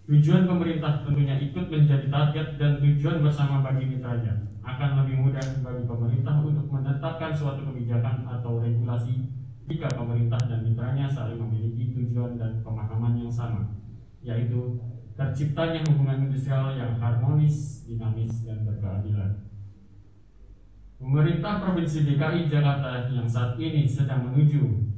[0.10, 4.42] Tujuan pemerintah tentunya ikut menjadi target dan tujuan bersama bagi mitranya.
[4.66, 9.30] Akan lebih mudah bagi pemerintah untuk menetapkan suatu kebijakan atau regulasi
[9.70, 13.78] jika pemerintah dan mitranya saling memiliki tujuan dan pemahaman yang sama,
[14.26, 14.82] yaitu
[15.14, 19.46] terciptanya hubungan industrial yang harmonis, dinamis, dan berkeadilan.
[20.98, 24.90] Pemerintah Provinsi DKI Jakarta yang saat ini sedang menuju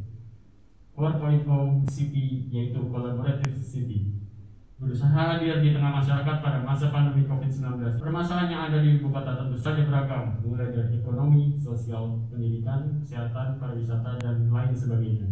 [0.97, 1.45] 4.0
[1.91, 4.20] City yaitu Collaborative City
[4.81, 8.01] berusaha hadir di tengah masyarakat pada masa pandemi COVID-19.
[8.01, 13.61] Permasalahan yang ada di ibu kota tentu saja beragam, mulai dari ekonomi, sosial, pendidikan, kesehatan,
[13.61, 15.29] pariwisata, dan lain sebagainya.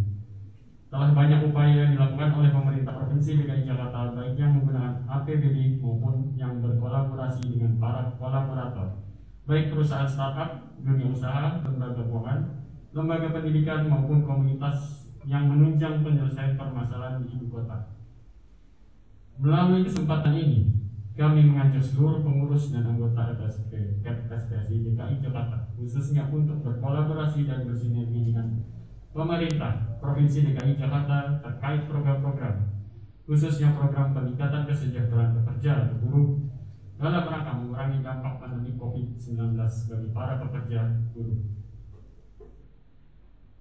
[0.94, 6.34] Telah banyak upaya yang dilakukan oleh pemerintah Provinsi DKI Jakarta, baik yang menggunakan APBD maupun
[6.38, 9.02] yang berkolaborasi dengan para kolaborator,
[9.50, 12.40] baik perusahaan startup, dunia usaha, lembaga keuangan,
[12.94, 17.99] lembaga pendidikan maupun komunitas yang menunjang penyelesaian permasalahan di ibu kota.
[19.40, 20.68] Melalui kesempatan ini,
[21.16, 28.36] kami mengajak seluruh pengurus dan anggota FSP, FSPSI DKI Jakarta, khususnya untuk berkolaborasi dan bersinergi
[28.36, 28.60] dengan
[29.16, 32.68] pemerintah Provinsi DKI Jakarta terkait program-program,
[33.24, 36.44] khususnya program peningkatan kesejahteraan pekerja buruh
[37.00, 41.40] dalam rangka mengurangi dampak pandemi COVID-19 bagi para pekerja buruh.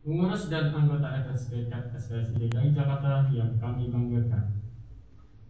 [0.03, 4.58] Pengurus dan anggota FSP DKI Jakarta yang kami banggakan,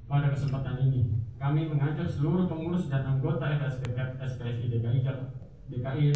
[0.09, 5.04] pada kesempatan ini, kami mengajak seluruh pengurus dan anggota FSP SPSI DKI,
[5.68, 6.06] DKI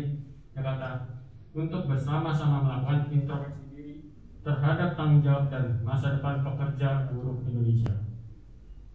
[0.57, 1.21] Jakarta
[1.53, 3.95] untuk bersama-sama melakukan introspeksi diri
[4.41, 7.93] terhadap tanggung jawab dan masa depan pekerja buruh Indonesia.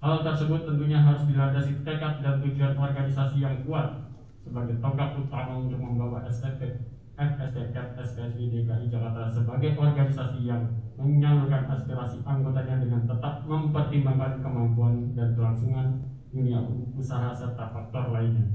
[0.01, 4.09] Hal tersebut tentunya harus dilandasi tekad dan tujuan organisasi yang kuat
[4.41, 10.61] sebagai tonggak utama untuk membawa SPP FSDK SPSI DKI Jakarta sebagai organisasi yang
[11.01, 15.97] menyalurkan aspirasi anggotanya dengan tetap mempertimbangkan kemampuan dan kelangsungan
[16.30, 16.61] dunia
[16.93, 18.45] usaha serta faktor lainnya.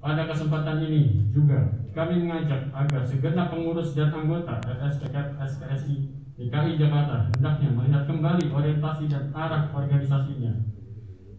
[0.00, 5.96] Pada kesempatan ini juga kami mengajak agar segenap pengurus dan anggota FSPK SPSI
[6.36, 10.52] DKI Jakarta hendaknya melihat kembali orientasi dan arah organisasinya.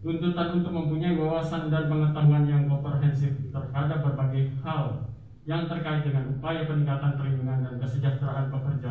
[0.02, 5.11] Tuntutan untuk mempunyai wawasan dan pengetahuan yang komprehensif terhadap berbagai hal
[5.42, 8.90] yang terkait dengan upaya peningkatan perlindungan dan kesejahteraan pekerja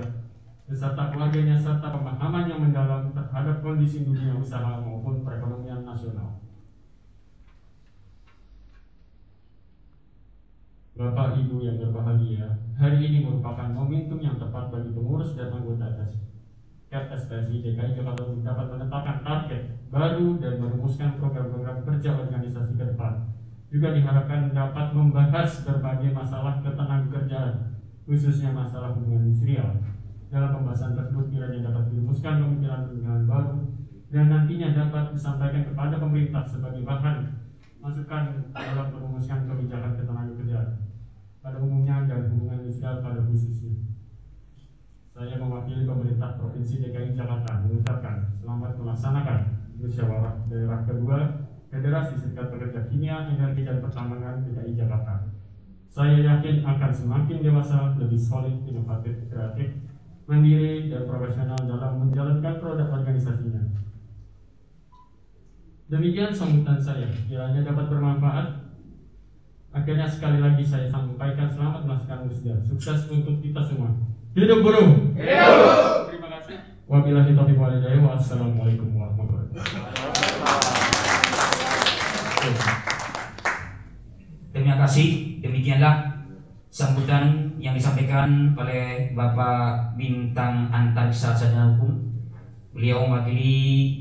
[0.71, 6.39] serta keluarganya serta pemahaman yang mendalam terhadap kondisi dunia usaha maupun perekonomian nasional.
[10.95, 12.45] Bapak Ibu yang berbahagia,
[12.75, 15.87] hari ini merupakan momentum yang tepat bagi pengurus dan anggota
[16.91, 23.30] KSPSI DKI Jakarta dapat menetapkan target baru dan merumuskan program-program kerja organisasi ke depan
[23.71, 29.79] juga diharapkan dapat membahas berbagai masalah ketenagakerjaan, khususnya masalah hubungan industrial.
[30.27, 33.55] Dalam pembahasan tersebut kiranya dapat dirumuskan pemikiran-pemikiran baru
[34.11, 37.47] dan nantinya dapat disampaikan kepada pemerintah sebagai bahan
[37.79, 40.69] masukan dalam merumuskan kebijakan ketenagakerjaan
[41.39, 43.87] pada umumnya dan hubungan industrial pada khususnya.
[45.11, 49.39] Saya mewakili pemerintah Provinsi DKI Jakarta mengucapkan selamat melaksanakan
[49.79, 51.19] musyawarah daerah kedua
[51.71, 55.31] Federasi Serikat Pekerja Kimia, Energi dan Pertambangan DKI Jakarta.
[55.87, 59.71] Saya yakin akan semakin dewasa, lebih solid, inovatif, kreatif,
[60.27, 63.63] mandiri, dan profesional dalam menjalankan produk organisasinya.
[65.91, 68.71] Demikian sambutan saya, kiranya dapat bermanfaat
[69.71, 72.59] Akhirnya sekali lagi saya sampaikan selamat melaksanakan musda.
[72.67, 73.95] Sukses untuk kita semua.
[74.35, 75.15] Hidup buruh.
[75.15, 76.11] Hidup.
[76.11, 76.59] Terima kasih.
[76.91, 78.03] Wabillahi taufiq wal hidayah.
[78.03, 79.90] Wassalamualaikum warahmatullahi wabarakatuh.
[84.49, 85.37] Terima kasih.
[85.45, 86.25] Demikianlah
[86.73, 92.01] sambutan yang disampaikan oleh Bapak Bintang Antariksa Sarjana Hukum.
[92.73, 93.93] Beliau mewakili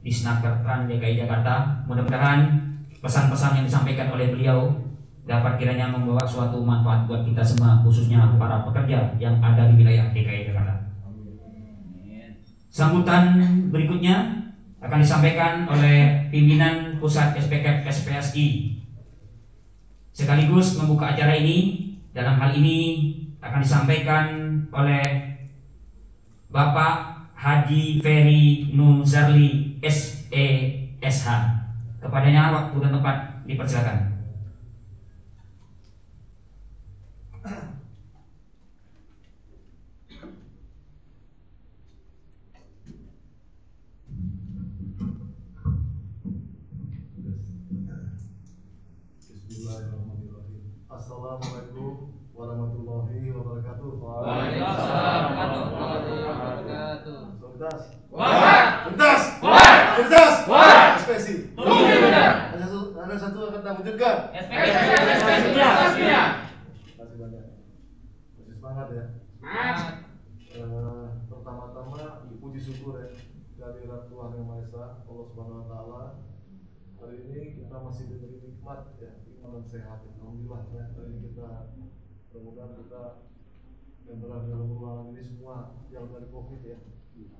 [0.00, 1.84] Disnaker Trans DKI Jakarta.
[1.84, 2.56] Mudah-mudahan
[3.04, 4.72] pesan-pesan yang disampaikan oleh beliau
[5.28, 10.08] dapat kiranya membawa suatu manfaat buat kita semua khususnya para pekerja yang ada di wilayah
[10.08, 10.88] DKI Jakarta.
[12.72, 14.44] Sambutan berikutnya
[14.80, 18.80] akan disampaikan oleh pimpinan Pusat SPK SPSI.
[20.16, 21.84] Sekaligus membuka acara ini,
[22.16, 23.12] dalam hal ini
[23.44, 24.24] akan disampaikan
[24.72, 25.04] oleh
[26.48, 31.28] Bapak Haji Ferry Nuzarli SESH.
[32.00, 34.14] Kepadanya waktu dan tempat dipersilakan.
[49.64, 50.76] Bismillahirrahmanirrahim.
[51.34, 53.90] Assalamualaikum warahmatullahi wabarakatuh.
[53.98, 57.18] Waalaikumsalam warahmatullahi wabarakatuh.
[57.42, 57.80] Soliditas.
[58.14, 58.86] Wah!
[58.86, 59.22] Soliditas.
[59.42, 59.74] Wah!
[59.98, 60.34] Soliditas.
[60.46, 60.94] Wah!
[60.94, 61.34] Spesi.
[61.58, 62.30] Iya, benar.
[62.54, 64.16] Ada satu, ada satu akan wujudkan.
[64.30, 65.74] SPK SPK Terima
[66.86, 67.44] Terima kasih banyak.
[68.38, 69.04] Masih semangat ya.
[69.34, 69.94] Semangat.
[70.54, 71.98] Eh, pertama-tama
[72.38, 73.10] puji syukur ya
[73.58, 76.02] kehadirat Tuhan yang Maha Esa Allah Subhanahu Wa Taala
[77.04, 79.12] hari ini kita masih diberi nikmat ya.
[79.28, 80.84] Iman dan sehat Alhamdulillah ya.
[80.96, 81.48] Hari ini kita
[82.32, 83.02] mudah-mudahan kita
[84.08, 85.56] yang berada dalam ruangan ini semua
[85.92, 86.78] jauh dari covid ya.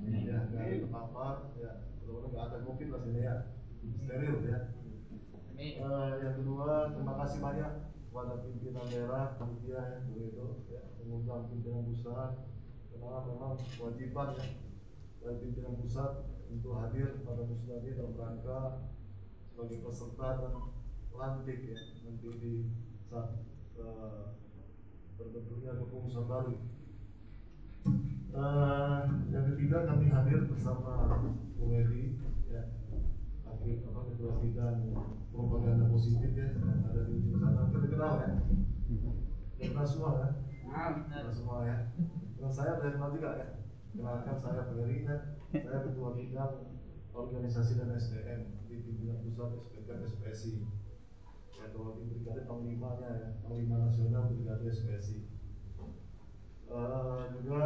[0.05, 1.73] Ya ada terpapar ya.
[2.05, 3.37] Mudah-mudahan nggak ada covid lah sini ya.
[4.05, 4.59] Steril ya.
[5.57, 5.73] Eh,
[6.21, 7.73] yang kedua terima kasih banyak
[8.05, 10.83] kepada pimpinan daerah panitia ya begitu ya.
[11.01, 12.31] Mengundang pimpinan pusat
[12.93, 14.47] karena memang kewajiban ya
[15.25, 16.13] dari pimpinan pusat
[16.53, 18.61] untuk hadir pada musda ini dalam rangka
[19.55, 20.55] sebagai peserta dan
[21.15, 22.55] lantik ya nanti di
[23.07, 23.39] saat
[23.79, 24.35] eh,
[25.15, 26.59] terbentuknya kepengurusan baru.
[28.35, 29.01] Eh,
[29.31, 31.23] yang ketiga kami hadir bersama
[31.55, 32.19] Bung Edi
[32.51, 32.67] ya
[33.47, 34.91] Aktif apa ketua sidang
[35.31, 37.71] propaganda positif ya yang ada di ujung sana.
[37.71, 38.31] Kita kenal ya?
[39.63, 40.29] Kenal semua ya
[40.75, 41.77] kenal semua ya.
[42.43, 43.49] Dan saya dari juga ya.
[43.95, 45.17] Kenalkan saya Ferry ya.
[45.55, 46.74] Saya ketua bidang
[47.15, 50.53] organisasi dan SDM di pimpinan pusat SPK SPSI
[51.55, 55.35] ya kalau di brigade panglimanya ya panglima nasional brigade SPSI
[56.75, 57.63] Eh, juga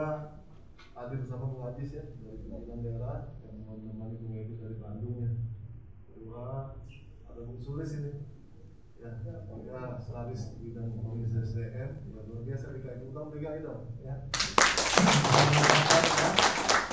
[0.92, 5.30] hadir bersama Bung Adis ya dari pimpinan daerah yang menemani Bung Edi dari Bandung ya.
[6.12, 6.76] Kedua
[7.24, 8.28] ada Bung Sulis ini.
[8.98, 9.14] Ya
[9.64, 14.26] ya selaris di bidang organisasi SDM ya, luar biasa DKI utama DKI dong ya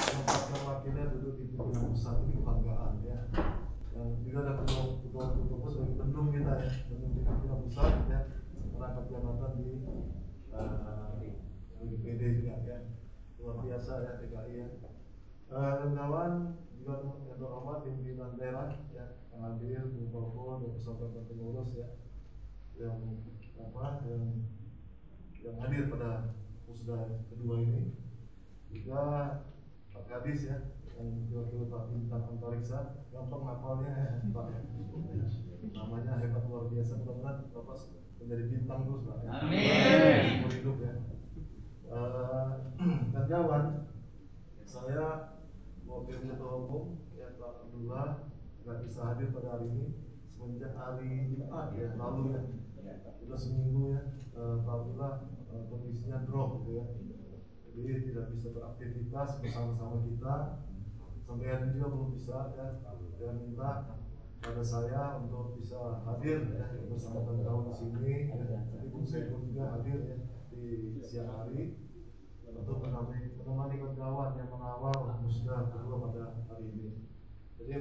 [0.05, 3.19] tempatkan wakilnya duduk di pimpinan pusat ini kebanggaan ya.
[3.95, 6.69] Dan juga ada ketua ketua ketua sebagai pendung kita ya.
[6.89, 8.19] Pendung di pimpinan pusat ya.
[8.75, 9.69] Merangkap jabatan di
[10.53, 11.17] uh,
[11.65, 12.77] sebagai PD juga ya.
[13.41, 14.67] Luar biasa ya DKI ya.
[15.45, 16.33] Eh, kawan
[16.81, 16.93] juga
[17.29, 19.05] yang terhormat pimpinan daerah ya.
[19.33, 19.81] Yang hadir
[20.13, 21.87] Bung dan bersama pengurus ya.
[22.77, 23.25] Yang
[23.55, 24.23] apa yang
[25.41, 26.35] yang hadir pada
[26.65, 27.93] musda kedua ini.
[28.73, 29.01] Juga
[29.95, 30.57] Pak Kadis ya
[30.99, 32.79] yang diwakili Pak Bintang Antariksa
[33.15, 34.59] gampang ngapalnya ya Pak ya.
[35.75, 37.77] namanya hebat luar biasa mudah-mudahan Bapak
[38.19, 39.31] menjadi bintang terus lah ya.
[39.39, 40.39] Amin.
[40.39, 40.93] Seumur hidup ya
[41.85, 42.47] Eh,
[43.13, 43.65] dan kawan
[44.65, 45.37] saya
[45.85, 46.81] wakil ketua
[47.13, 48.27] ya Pak Abdullah
[48.65, 49.85] nggak bisa hadir pada hari ini
[50.27, 52.41] semenjak hari Jumat ya lalu ya
[53.21, 54.01] sudah seminggu ya
[54.33, 55.13] eh, alhamdulillah
[55.53, 56.85] eh, kondisinya drop gitu ya
[57.75, 60.35] jadi tidak bisa beraktivitas bersama-sama kita
[61.27, 62.67] sampai hari ini juga belum bisa ya
[63.19, 63.71] dan minta
[64.39, 68.61] pada saya untuk bisa hadir ya bersama teman-teman di sini ya.
[68.71, 70.17] Jadi pun saya pun juga hadir ya
[70.53, 71.75] di siang hari
[72.45, 76.89] untuk menemani menemani kawan yang mengawal musnah kedua pada hari ini.
[77.57, 77.73] Jadi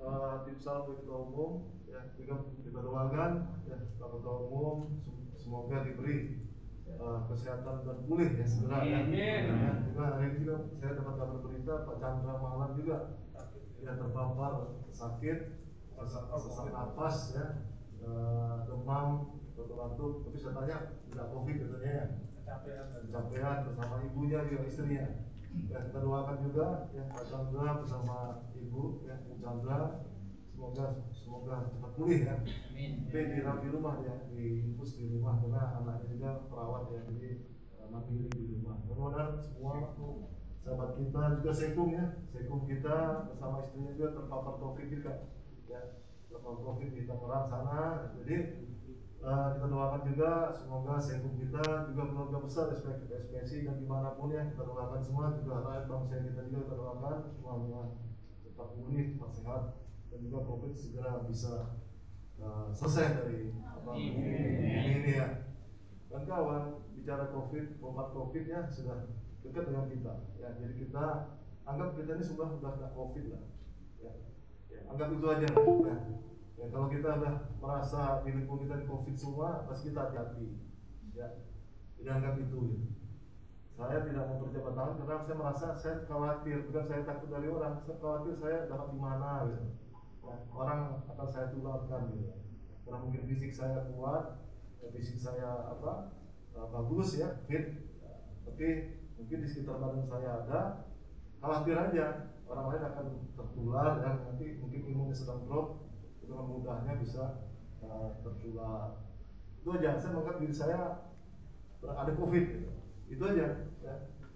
[0.00, 3.32] uh, tim sal ketua umum ya juga kita doakan
[3.68, 6.48] ya ketua umum sem- semoga diberi
[7.00, 9.00] uh, kesehatan dan pulih ya segera ya.
[9.08, 9.72] ya.
[9.90, 12.96] Juga hari ini juga saya dapat kabar berita Pak Chandra Malan juga
[13.84, 14.52] ya terpapar
[14.96, 15.38] sakit
[16.00, 17.46] sesak, sesak napas ya
[18.06, 20.76] uh, demam batuk-batuk tapi saya tanya
[21.10, 22.06] tidak covid katanya ya.
[22.44, 23.56] Kecapean.
[23.70, 25.06] Bersama ibunya juga istrinya.
[25.70, 28.16] Ya kita doakan juga ya Pak Chandra bersama
[28.58, 30.02] ibu ya Bu Chandra
[30.54, 32.38] semoga semoga cepat pulih ya
[33.14, 35.38] tapi dirawat di rumah ya di infus di rumah.
[35.38, 37.30] Karena anaknya juga perawat ya jadi
[37.78, 38.82] eh, mandiri di rumah.
[38.82, 39.94] Mudah-mudahan semua
[40.66, 42.04] sahabat kita juga sekum ya.
[42.26, 45.12] Sekum kita bersama istrinya juga terpapar covid juga.
[45.70, 48.10] Ya terpapar covid di Tangerang sana.
[48.18, 48.36] Jadi
[49.22, 54.34] eh, kita doakan juga semoga sekum kita juga keluarga besar SPSI dan di mana pun
[54.34, 55.38] ya kita doakan semua.
[55.38, 57.82] Juga rakyat bangsa kita juga kita doakan semuanya
[58.42, 59.83] tetap pulih tetap sehat
[60.14, 61.82] dan juga covid segera bisa
[62.38, 64.30] eh, selesai dari apa ini,
[65.02, 65.50] ini ya.
[66.06, 69.10] Dan kawan bicara covid obat covid ya sudah
[69.42, 70.14] dekat dengan kita.
[70.38, 71.34] Ya jadi kita
[71.66, 73.42] anggap kita ini sudah sudah nggak covid lah.
[73.98, 74.12] Ya,
[74.70, 75.46] ya anggap itu aja.
[75.50, 75.96] Lah ya.
[76.62, 80.46] ya kalau kita udah merasa di lingkungan kita di covid semua pasti kita hati-hati.
[81.18, 81.26] Ya
[81.98, 82.88] jadi anggap itu gitu.
[83.74, 86.70] saya tidak mau berjabat tangan karena saya merasa saya khawatir.
[86.70, 89.58] Bukan saya takut dari orang saya khawatir saya dapat di mana gitu.
[89.58, 89.83] ya,
[90.54, 92.32] orang akan saya tularkan gitu
[92.84, 94.44] karena mungkin fisik saya kuat
[94.80, 96.12] ya, fisik saya apa
[96.56, 98.12] uh, bagus ya fit Ya,
[98.44, 98.68] tapi
[99.16, 100.60] mungkin di sekitar badan saya ada
[101.40, 105.88] khawatir aja orang lain akan tertular dan nanti mungkin imunnya sedang drop
[106.20, 107.48] dengan mudahnya bisa
[107.80, 109.00] uh, tertular
[109.64, 110.80] itu aja saya menganggap diri saya
[111.84, 112.68] ada covid gitu.
[113.08, 113.94] itu aja ya.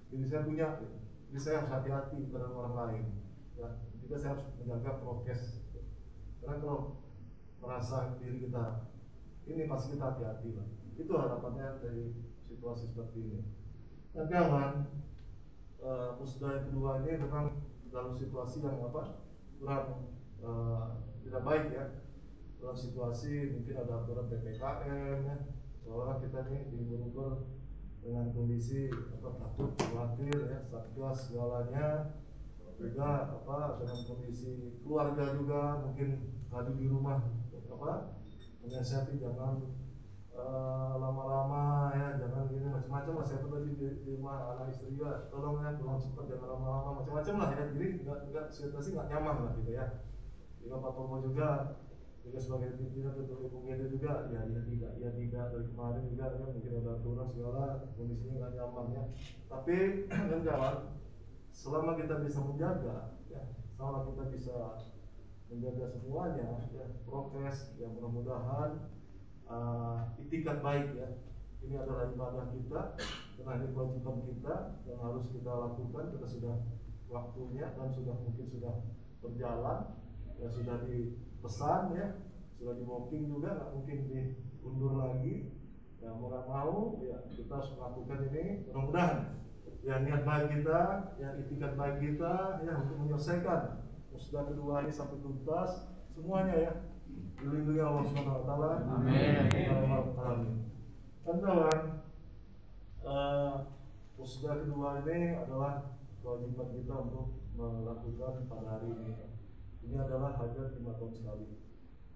[0.09, 0.97] diri saya punya gitu.
[1.29, 3.05] jadi saya harus hati-hati terhadap orang lain
[3.61, 3.69] ya
[4.09, 5.58] juga saya harus menjaga prokes.
[6.41, 6.81] Karena kalau
[7.59, 8.89] merasa diri kita
[9.49, 10.69] ini pasti kita hati-hati lah
[10.99, 12.11] itu harapannya dari
[12.51, 13.41] situasi seperti ini.
[14.11, 14.91] Dan kawan
[15.79, 17.55] uh, musda yang kedua ini memang
[17.95, 19.25] dalam situasi yang apa
[19.57, 20.13] kurang
[20.45, 20.87] eh,
[21.25, 21.87] tidak baik ya.
[22.59, 25.37] Dalam situasi mungkin ada aturan ppkm ya.
[25.87, 27.49] Seorang kita nih di Bogor
[28.05, 32.13] dengan kondisi apa takut khawatir ya satgas segalanya
[32.79, 36.09] juga apa dengan kondisi keluarga juga mungkin
[36.47, 37.19] tadi di rumah
[37.69, 38.23] apa
[38.63, 39.67] menyiasati jangan
[40.31, 45.27] eh, lama-lama ya jangan gini macam-macam lah tuh tadi di, di rumah anak istri juga
[45.27, 49.37] tolong ya pulang cepat jangan lama-lama macam-macam lah ya jadi nggak nggak situasi nggak nyaman
[49.43, 49.87] lah gitu ya.
[50.59, 51.49] Juga Pak Tomo juga
[52.29, 56.25] juga sebagai pimpinan ketua Ibu Gede juga ya ya tidak ya tidak dari kemarin juga
[56.29, 57.65] ya mungkin ada aturan segala
[57.97, 59.03] kondisinya nggak nyaman ya.
[59.49, 59.77] Tapi
[60.31, 60.77] kan kawan
[61.59, 63.43] selama kita bisa menjaga ya
[63.75, 64.57] selama kita bisa
[65.51, 68.95] menjaga semuanya ya prokes ya mudah-mudahan
[69.51, 71.09] uh, itikat baik ya.
[71.59, 72.95] Ini adalah ibadah kita
[73.35, 74.55] karena ini kewajiban kita
[74.87, 76.55] yang harus kita lakukan kita sudah
[77.11, 78.75] waktunya dan sudah mungkin sudah
[79.19, 79.99] berjalan
[80.39, 82.07] ya sudah dipesan ya
[82.63, 85.51] sudah di booking juga nggak mungkin diundur lagi
[85.99, 89.19] ya mau nggak mau ya kita harus melakukan ini mudah-mudahan
[89.87, 90.81] ya niat baik kita
[91.23, 96.73] ya itikat baik kita ya untuk menyelesaikan musda kedua ini sampai tuntas semuanya ya
[97.39, 98.73] dilindungi Allah Subhanahu wa taala.
[98.99, 99.47] Amin.
[100.19, 100.55] Amin.
[101.23, 101.81] Kan kawan,
[103.07, 103.55] eh,
[104.19, 109.15] musda kedua ini adalah kewajiban kita untuk melakukan pada hari ini.
[109.87, 111.47] Ini adalah hajat lima tahun sekali.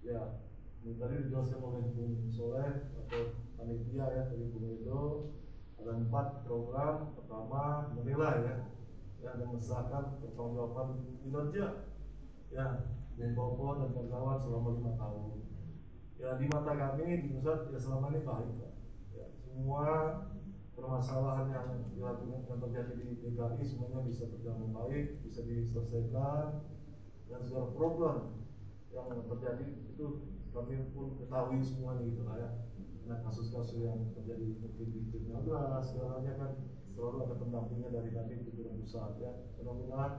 [0.02, 0.42] Ya,
[0.82, 5.30] ini tadi dijelaskan oleh Bung Soleh atau panitia ya dari Bung Edo
[5.82, 7.10] ada empat program.
[7.18, 8.56] Pertama menilai ya.
[9.22, 10.88] Yang mengesahkan pertanggungjawaban
[11.22, 11.66] kinerja.
[12.54, 12.66] Ya
[13.18, 15.42] Bung Popo dan kawan-kawan selama lima tahun.
[16.16, 18.72] Ya di mata kami di pusat ya selama ini baik Pak.
[19.12, 19.90] ya semua
[20.72, 26.62] permasalahan yang dilakukan yang terjadi di DKI semuanya bisa berjalan baik bisa diselesaikan.
[27.28, 28.16] Dan segala problem
[28.92, 30.06] yang terjadi itu
[30.52, 32.50] kami pun ketahui semuanya gitu lah ya
[33.02, 35.42] nah kasus-kasus yang terjadi mungkin di 16
[35.82, 36.50] segalanya kan
[36.92, 39.32] selalu ada pendampingnya dari kami pimpinan pusat ya.
[39.58, 40.12] Mudah-mudahan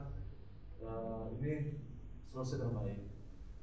[0.82, 1.52] eh, ini
[2.28, 3.00] selesai dengan baik.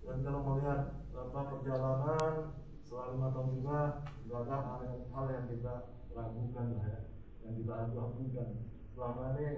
[0.01, 2.33] Dan kalau melihat apa perjalanan
[2.81, 3.79] selama lima tahun juga
[4.25, 5.73] nggak ada hal yang, hal yang kita
[6.15, 6.99] ragukan lah ya.
[7.45, 8.49] Yang kita abu-abukan
[8.91, 9.49] selama ini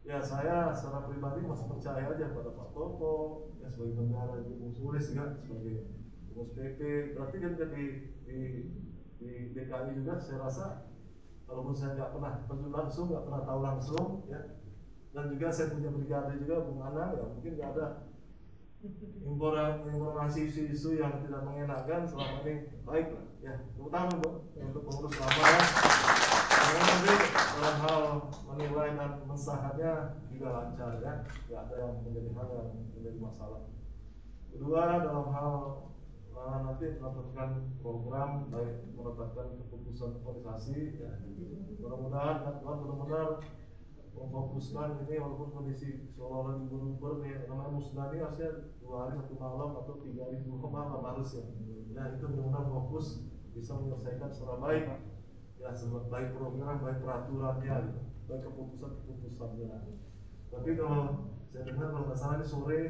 [0.00, 3.16] ya saya secara pribadi masih percaya aja pada Pak Toto
[3.60, 5.99] ya sebagai bendara di Bung Sulis juga sebagai
[6.40, 6.80] Bung PP
[7.12, 7.84] berarti kan di,
[8.24, 8.38] di
[9.20, 10.66] di DKI juga saya rasa
[11.44, 14.40] walaupun saya nggak pernah terjun langsung nggak pernah tahu langsung ya.
[15.12, 17.86] Dan juga saya punya brigade juga Bung Anang ya mungkin nggak ada
[19.20, 22.72] Informa- informasi isu-isu yang tidak mengenakan selama ini.
[22.88, 25.60] Baik lah ya terutama untuk untuk pengurus lama ya.
[26.80, 28.02] Nanti dalam hal
[28.48, 29.92] menilai dan mensahkannya
[30.32, 31.12] juga lancar ya.
[31.28, 33.60] Tidak ada yang menjadi hal yang menjadi masalah.
[34.48, 35.52] Kedua dalam hal
[36.40, 37.50] uh, nanti melakukan
[37.84, 41.12] program baik menetapkan keputusan organisasi ya.
[41.80, 43.28] Mudah-mudahan Tuhan benar-benar
[44.10, 48.50] memfokuskan ini walaupun kondisi seolah-olah di berubah nih namanya musnah ini harusnya
[48.82, 51.44] dua hari satu malam atau tiga hari dua malam harus ya.
[51.94, 54.84] Nah itu benar-benar fokus bisa menyelesaikan secara baik
[55.60, 55.70] ya
[56.08, 58.00] baik program baik peraturannya gitu.
[58.28, 59.68] Baik keputusan keputusannya
[60.50, 62.80] tapi kalau saya dengar kalau nggak salah ini sore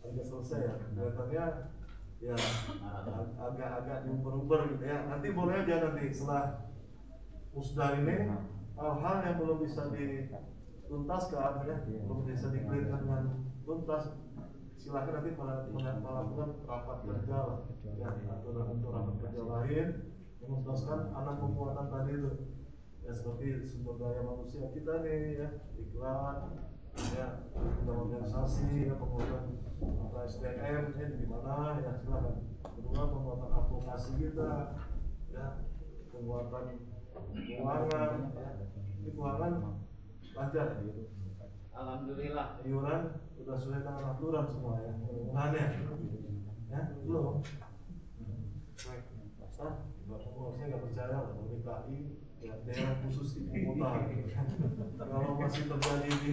[0.00, 0.74] agak selesai ya.
[0.94, 1.44] Kelihatannya
[2.20, 2.36] ya
[2.84, 5.08] ag- agak-agak diuber-uber gitu ya.
[5.08, 6.68] Nanti boleh aja nanti setelah
[7.56, 8.28] musdar ini
[8.76, 13.24] hal-hal yang belum bisa dituntaskan ya belum bisa dikelirkan dengan
[13.64, 14.04] tuntas
[14.80, 17.58] silakan nanti melakukan rapat kerja lah.
[17.84, 19.88] Ya atau untuk rapat kerja lain
[20.40, 22.32] menuntaskan anak pembuatan tadi itu
[23.04, 26.36] ya seperti sumber daya manusia kita nih ya iklan
[27.16, 29.44] ya kita organisasi ya penguatan
[29.80, 32.36] apa SDM di mana ya silakan.
[32.60, 34.80] Kedua penguatan advokasi kita
[35.32, 35.46] ya
[36.12, 36.64] penguatan
[37.32, 38.48] keuangan ya.
[39.00, 39.52] Ini keuangan
[40.36, 41.02] lancar gitu.
[41.72, 42.60] Alhamdulillah.
[42.66, 43.02] iuran
[43.40, 45.66] udah sesuai dengan aturan semua ya mudah-mudahan ya
[46.68, 47.40] ya belum.
[48.84, 49.02] Baik.
[49.60, 49.76] Ah
[50.40, 51.98] mau saya nggak percaya lah kalau DKI
[52.40, 54.08] ya daerah khusus ibu kota
[54.96, 56.30] kalau masih terjadi di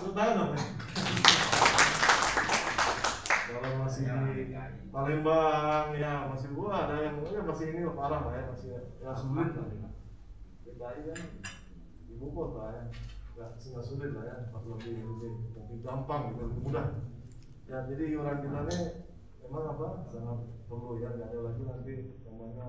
[0.00, 0.44] tahu ya
[3.52, 4.44] kalau masih di
[4.88, 9.12] Palembang ya masih gua ada yang ya masih ini parah lah ya masih ya.
[9.12, 9.68] Sulit lah
[10.64, 11.20] DKI kan
[12.08, 12.82] ibu kota ya.
[13.32, 16.86] Nggak nggak sulit lah ya pas lebih lebih lebih gampang gitu lebih mudah.
[17.68, 18.78] Ya jadi iuran kita ini
[19.44, 20.38] emang apa sangat
[20.68, 21.94] perlu ya nggak ada lagi nanti
[22.24, 22.66] namanya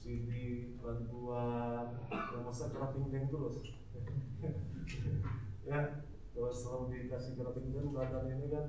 [0.00, 1.92] subsidi bantuan.
[2.08, 3.60] Yang masa kerating terus
[5.68, 6.00] ya
[6.32, 8.64] kalau selalu dikasih kerating badan ini kan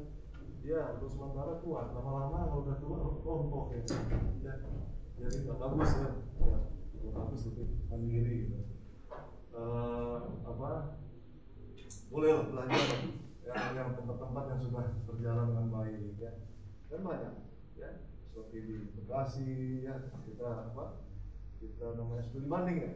[0.59, 1.95] ya untuk sementara kuat.
[1.95, 3.81] Lama-lama kalau udah tua rontok ya.
[4.43, 4.53] Ya
[5.23, 6.09] jadi nggak bagus ya
[6.43, 6.57] ya
[6.99, 8.59] nggak bagus lebih mandiri gitu.
[9.55, 10.99] Eh, apa?
[12.11, 13.07] Boleh lah belajar.
[13.47, 16.31] Yang yang tempat-tempat yang sudah berjalan dengan baik ya.
[16.91, 17.33] Kan banyak
[17.79, 17.89] ya.
[18.19, 19.47] Seperti di Bekasi
[19.87, 19.95] ya
[20.27, 21.10] kita apa
[21.61, 22.91] kita namanya studi banding ya?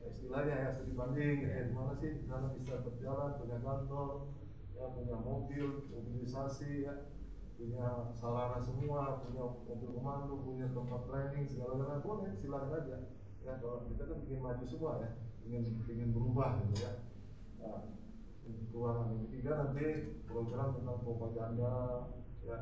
[0.00, 2.24] Ya, istilahnya ya studi banding ya gimana sih?
[2.24, 4.08] Sana bisa berjalan punya kantor
[4.72, 6.94] ya punya mobil mobilisasi ya.
[7.56, 12.96] Punya sarana semua punya mobil komando punya tempat training segala-galanya boleh silakan aja.
[13.44, 15.10] Ya kalau kita kan ingin maju semua ya.
[15.44, 16.92] Ingin ingin berubah gitu ya.
[17.60, 17.80] Nah,
[18.46, 19.86] keuangan yang ketiga nanti
[20.28, 21.74] program tentang propaganda
[22.46, 22.58] ya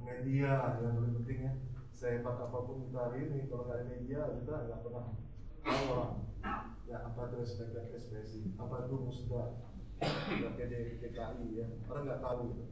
[0.00, 1.52] media yang paling penting ya
[1.96, 5.06] sehebat apa pun kita hari ini kalau nggak ada media kita nggak pernah
[5.64, 6.14] tahu orang.
[6.86, 9.42] Ya apa itu SPK SPSI apa itu musda
[10.36, 11.66] ya PD DKI ya.
[11.88, 12.64] Orang nggak tahu gitu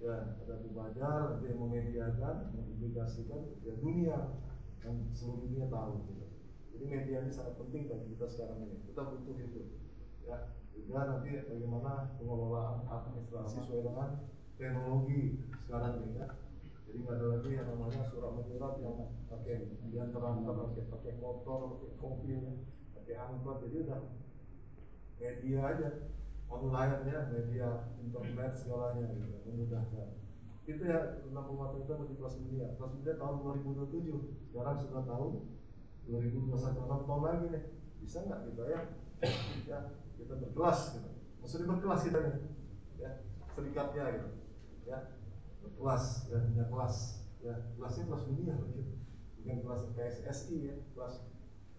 [0.00, 4.18] ya ada Bubajar nanti yang memediakan mempublikasikan ya dunia.
[4.80, 6.24] Yang seluruh dunia tahu gitu.
[6.72, 8.78] Jadi media ini sangat penting bagi kita sekarang ini.
[8.86, 9.60] Kita butuh itu
[10.24, 10.38] ya.
[10.72, 16.30] Juga nanti bagaimana pengelolaan administrasi sesuai dengan teknologi sekarang ini ya
[16.90, 21.78] jadi nggak ada lagi yang namanya surat menyurat yang pakai di antaranya pakai pakai motor
[21.78, 22.66] pakai mobil
[22.98, 23.62] pakai angkot.
[23.62, 24.00] Jadi udah
[25.22, 25.88] media aja
[26.50, 30.18] online ya media internet segalanya gitu memudahkan.
[30.66, 33.36] Itu ya tentang pemantauan kita di kelas dunia kelas dunia tahun
[33.70, 35.30] 2027 sekarang sudah tahun
[36.10, 37.64] 2021 enam tahun lagi nih.
[38.02, 38.80] Bisa nggak kita ya?
[39.70, 39.78] Ya
[40.18, 41.10] kita berkelas gitu.
[41.38, 42.34] Maksudnya berkelas kita nih
[42.98, 43.10] ya
[43.54, 44.28] serikatnya gitu
[44.90, 45.19] ya
[45.64, 46.96] berkelas ya punya kelas.
[47.40, 48.82] Ya kelasnya kelas dunia gitu.
[49.40, 51.14] Bukan kelas PSSI ya kelas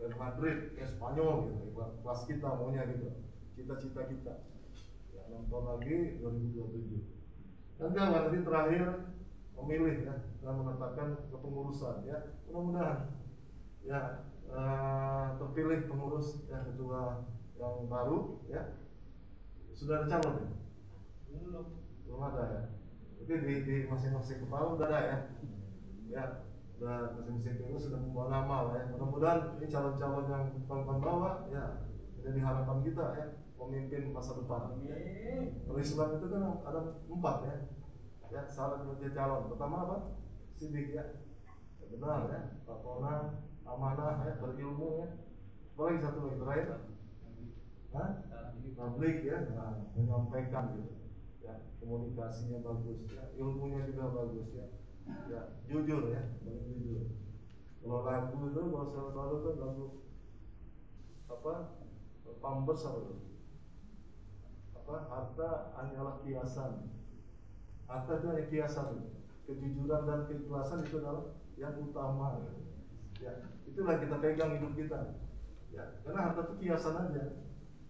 [0.01, 1.65] Real Madrid ya Spanyol gitu.
[1.77, 3.09] Kelas kita maunya gitu.
[3.53, 4.33] Cita-cita kita.
[5.13, 7.21] Ya tahun lagi 2027
[7.81, 8.85] dan jangan nanti terakhir
[9.57, 10.15] memilih ya
[10.45, 12.17] dan menetapkan kepengurusan ya.
[12.45, 13.09] Mudah-mudahan
[13.81, 14.01] ya
[14.49, 17.25] eh, terpilih pengurus yang ketua
[17.57, 18.77] yang baru ya.
[19.73, 20.49] Sudah ada calon ya?
[21.41, 21.67] Belum.
[22.05, 22.80] Belum ada ya
[23.21, 25.17] Tapi di, di masing-masing kepala udah ada ya.
[26.09, 26.23] Ya,
[26.81, 28.85] udah masing-masing pengurus sudah membawa nama lah ya.
[28.97, 31.85] Mudah-mudahan ini calon-calon yang kawan-kawan bawa ya
[32.17, 33.25] menjadi harapan kita ya
[33.61, 34.73] pemimpin masa depan.
[35.69, 37.55] Kalau Islam itu kan ada empat ya.
[38.33, 39.53] Ya, syarat menjadi calon.
[39.53, 39.97] Pertama apa?
[40.57, 41.05] Sidik ya.
[41.77, 42.41] ya benar ya.
[42.65, 45.09] Pakona, amanah ya, berilmu ya.
[45.77, 46.67] Apalagi satu lagi terakhir.
[47.93, 48.09] Hah?
[48.71, 51.00] Publik ya, nah, menyampaikan gitu.
[51.41, 54.67] Ya, komunikasinya bagus ya, ilmunya juga bagus ya.
[55.25, 57.17] Ya, jujur ya, paling jujur.
[57.81, 59.85] Kalau lagu itu, kalau selalu itu lagu
[61.25, 61.53] apa?
[62.41, 63.15] Pampers apa itu?
[64.77, 64.95] Apa?
[65.09, 66.93] Harta hanyalah kiasan.
[67.89, 68.87] Harta itu hanya kiasan.
[69.49, 72.45] Kejujuran dan keikhlasan itu adalah yang utama.
[73.17, 75.17] Ya, itulah kita pegang hidup kita.
[75.73, 77.23] Ya, karena harta itu kiasan aja.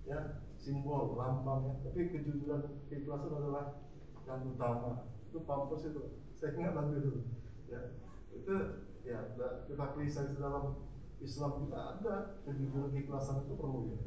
[0.07, 0.19] Ya,
[0.61, 1.73] simbol, lambang ya.
[1.89, 3.81] Tapi kejujuran, keikhlasan adalah
[4.29, 5.09] yang utama.
[5.33, 6.21] Itu pampers itu.
[6.37, 7.11] Saya ingat lagu itu.
[7.65, 7.97] Ya,
[8.29, 8.53] itu
[9.01, 9.33] ya
[9.65, 10.85] kita pelisah dalam
[11.17, 13.99] Islam kita ada kejujuran, keikhlasan itu perlu ya.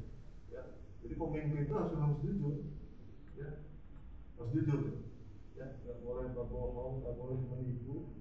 [0.54, 0.62] Ya,
[1.02, 2.54] jadi pemimpin itu harus harus jujur.
[3.34, 3.50] Ya,
[4.38, 4.80] harus jujur.
[5.58, 8.14] Ya, ya nggak boleh berbohong, nggak boleh menipu,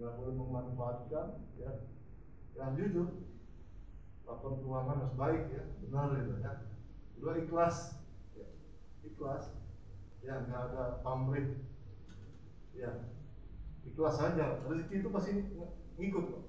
[0.00, 1.26] nggak boleh memanfaatkan.
[1.60, 1.84] Ya,
[2.56, 3.28] yang jujur.
[4.24, 6.52] Laporan keuangan harus baik ya, benar itu ya.
[7.24, 8.04] Kedua ikhlas,
[8.36, 8.44] ya.
[9.00, 9.48] ikhlas,
[10.20, 11.56] ya nggak ada pamrih,
[12.76, 13.00] ya
[13.88, 14.60] ikhlas saja.
[14.68, 16.44] Rezeki itu pasti ng- ngikut kok.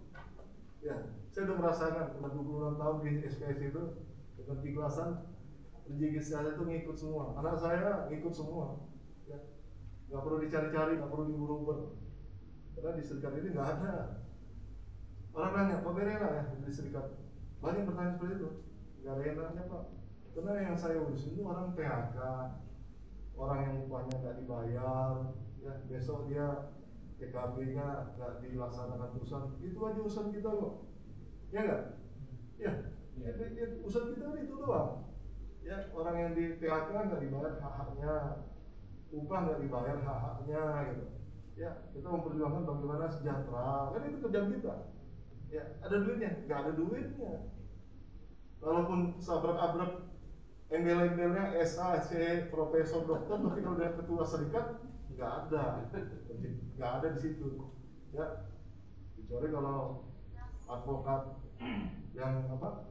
[0.83, 3.83] Ya, saya udah merasakan udah 26 tahun di SPS itu
[4.35, 5.09] dengan keikhlasan
[5.87, 7.39] rezeki saya itu ngikut semua.
[7.39, 8.83] Anak saya ngikut semua.
[9.31, 9.39] Ya,
[10.11, 12.03] nggak perlu dicari-cari, nggak perlu diburu-buru.
[12.75, 14.27] Karena di serikat ini nggak ada.
[15.31, 17.15] Orang nanya, Pak Berena ya di serikat.
[17.63, 18.49] Banyak pertanyaan seperti itu.
[18.99, 20.04] Nggak ada enaknya Pak.
[20.35, 22.19] Karena yang saya urus itu orang PHK,
[23.39, 25.31] orang yang upahnya nggak dibayar,
[25.63, 26.75] ya besok dia
[27.15, 30.73] TKB-nya nggak dilaksanakan perusahaan, itu aja urusan kita kok,
[31.55, 31.83] ya nggak?
[32.59, 32.71] Ya,
[33.15, 35.07] ya, ya, urusan kita kan itu doang.
[35.63, 38.15] Ya orang yang di PHK nggak dibayar hak-haknya,
[39.15, 41.05] upah nggak dibayar hak-haknya gitu.
[41.55, 44.75] Ya kita memperjuangkan bagaimana sejahtera, kan itu kerjaan kita.
[45.47, 47.33] Ya ada duitnya, nggak ada duitnya.
[48.59, 50.04] Walaupun sabrak-abrak
[50.73, 52.11] embel-embelnya SA, C,
[52.49, 54.65] profesor, dokter, tapi kalau dia ketua serikat
[55.13, 55.85] nggak ada,
[56.75, 57.69] nggak ada di situ.
[58.15, 58.49] Ya,
[59.15, 60.09] kecuali kalau
[60.65, 61.21] advokat
[62.17, 62.89] yang apa,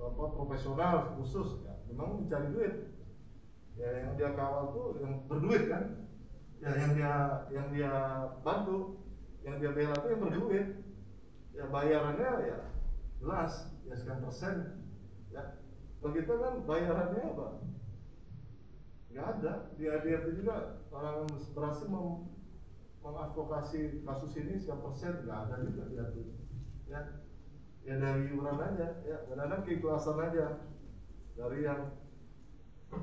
[0.00, 2.74] apa profesional khusus, ya, memang mencari duit.
[3.78, 6.04] Ya yang dia kawal tuh yang berduit kan,
[6.60, 7.12] ya yang dia
[7.48, 7.92] yang dia
[8.44, 9.00] bantu,
[9.40, 10.66] yang dia bela tuh yang berduit.
[11.56, 12.58] Ya bayarannya ya
[13.20, 14.79] jelas, ya sekian persen,
[16.00, 17.48] kalau kita kan bayarannya apa?
[19.12, 19.52] Nggak ada.
[19.76, 22.08] Di ADRT juga orang berhasil mem
[23.00, 26.36] mengadvokasi kasus ini sekian persen nggak ada juga diatur.
[26.88, 27.00] Ya,
[27.84, 30.46] ya dari iuran aja, ya kadang-kadang keikhlasan aja
[31.36, 31.96] dari yang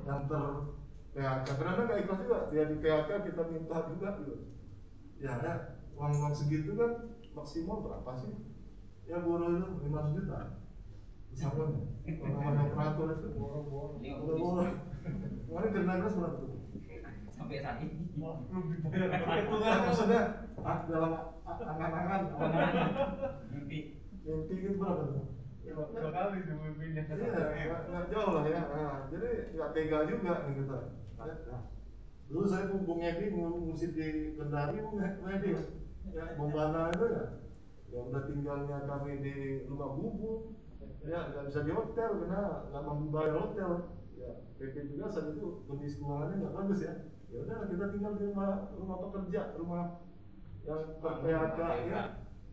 [0.06, 0.42] yang ter
[1.14, 1.46] PHK.
[1.54, 4.34] Kadang-kadang nggak ikhlas juga dia di PHK kita minta juga gitu.
[5.18, 5.54] Ya, ya
[5.98, 8.34] uang uang segitu kan maksimal berapa sih?
[9.06, 10.40] Ya buruh itu 500 juta
[11.38, 13.28] sama orang yang operator itu?
[13.38, 14.70] Boros-boros
[15.46, 16.50] kemarin kena gas berapa tuh?
[17.30, 18.10] Sampai saat ini.
[18.10, 20.22] Itu kan maksudnya
[20.58, 21.12] ah, dalam
[21.46, 22.22] a- angan-angan.
[23.54, 23.78] Mimpi.
[24.26, 25.24] Mimpi itu berapa tuh?
[25.68, 27.02] Dua kali tuh mimpinya.
[27.06, 27.28] iya
[27.70, 28.62] nggak- nggak jauh lah ya.
[28.66, 30.78] Nah, jadi nggak tega juga nih kita.
[31.18, 31.58] Ya.
[32.28, 35.62] dulu saya Bung Edi ngusir di Kendari Bung Edi ya.
[36.34, 37.24] Bombana itu ya.
[37.88, 39.34] Ya udah tinggalnya kami di
[39.64, 40.57] rumah bubuk
[41.06, 43.70] ya nggak bisa di hotel karena nggak mampu bayar hotel.
[44.18, 46.94] Ya PP juga saat itu kondisi keuangannya nggak bagus ya.
[47.28, 49.84] Ya udah kita tinggal di rumah rumah pekerja rumah
[50.66, 51.60] yang PHK
[51.92, 52.02] ya.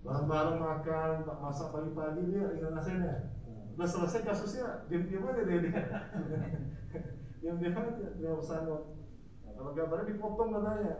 [0.06, 3.36] Bareng-bareng makan masak pagi-pagi dia ingat nasennya
[3.76, 5.84] udah selesai kasusnya diam-diam aja dia dia.
[7.44, 8.82] Diam-diam aja dia pesangon
[9.44, 10.96] nah, kalau gambarnya dipotong katanya.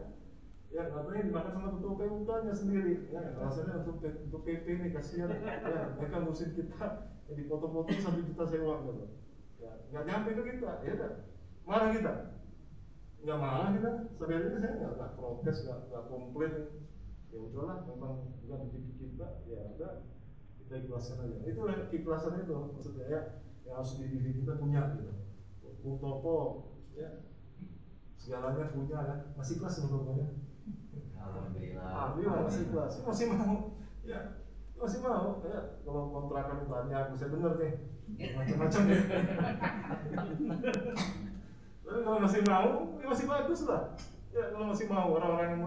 [0.76, 2.96] Ya katanya dimakan sama ketua PUK nya sendiri.
[3.08, 5.32] Ya alasannya untuk untuk PP ini kasihan.
[5.32, 9.06] Ya mereka ngurusin kita ya, dipotong-potong satu juta sewa gitu.
[9.62, 10.72] Ya nggak nyampe ke kita.
[10.86, 11.12] Ya udah.
[11.66, 12.14] Marah kita.
[13.26, 13.92] Nggak marah kita.
[14.22, 16.54] Ini saya nggak nggak protes nggak nggak komplain.
[17.34, 18.14] Ya udahlah memang
[18.46, 19.28] bukan rezeki kita.
[19.50, 19.92] Ya udah
[20.62, 21.38] kita ikhlaskan aja.
[21.50, 21.60] Itu
[21.90, 23.22] keikhlasan itu maksudnya ya
[23.66, 25.14] yang harus di diri kita punya gitu.
[26.02, 26.38] Topo
[26.94, 27.26] ya.
[28.18, 29.16] Segalanya punya ya.
[29.34, 30.28] Masih Bung Topo ya.
[31.26, 31.86] Alhamdulillah.
[31.90, 32.94] Alhamdulillah masih ikhlas.
[33.02, 33.74] Masih mau
[34.06, 34.45] ya
[34.76, 37.74] masih mau ya kalau kontrakan banyak bisa denger nih
[38.36, 39.00] macam-macam ya
[41.86, 42.70] tapi kalau masih mau
[43.00, 43.84] ya masih bagus lah
[44.36, 45.64] Ya kalau masih mau orang-orang yang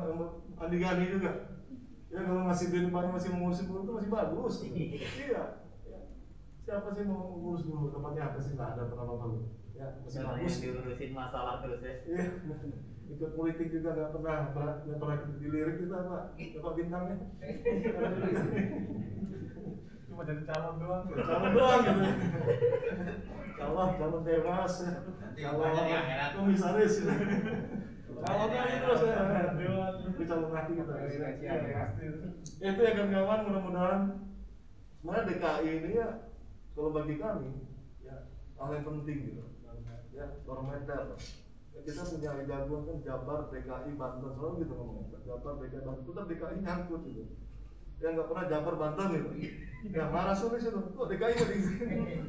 [0.60, 1.32] andi-gani juga.
[2.12, 4.54] Ya kalau masih di depan masih mengurusi guru itu masih bagus.
[4.68, 5.56] iya.
[5.88, 6.00] Ya.
[6.68, 7.88] Siapa sih mau ngurus guru?
[7.88, 8.52] Tempatnya apa sih?
[8.60, 9.26] Nggak ada pernah apa
[9.72, 10.54] Ya masih bagus.
[10.60, 11.96] diurusin masalah terus ya.
[13.08, 16.24] Ikut politik juga nggak pernah pernah nggak pernah dilirik kita pak.
[16.36, 17.16] Bapak bintangnya.
[20.04, 21.04] Cuma jadi calon doang.
[21.08, 22.04] calon doang gitu.
[23.56, 24.74] Calon calon dewas
[25.40, 25.94] calon di
[26.36, 26.94] komisaris.
[27.00, 27.14] Gitu.
[28.18, 29.22] calonnya itu terus ya.
[29.56, 30.94] dewan itu calon hati kita
[32.58, 34.02] Ya, itu ya kawan-kawan mudah-mudahan.
[34.98, 36.08] Sebenarnya DKI ini ya
[36.74, 37.50] kalau bagi kami
[38.04, 38.26] ya
[38.60, 39.44] hal yang penting gitu.
[40.12, 41.14] Ya barometer.
[41.14, 41.47] ya,
[41.84, 46.02] kita punya jagoan kan Jabar, DKI, Banten selalu gitu ngomongnya Jabar, DKI, Banten.
[46.06, 47.22] Tetap DKI nyangkut gitu.
[47.98, 49.30] Ya nggak pernah Jabar, Banten gitu.
[49.94, 50.80] Ya marah sulit itu.
[50.94, 51.58] Kok DKI nggak di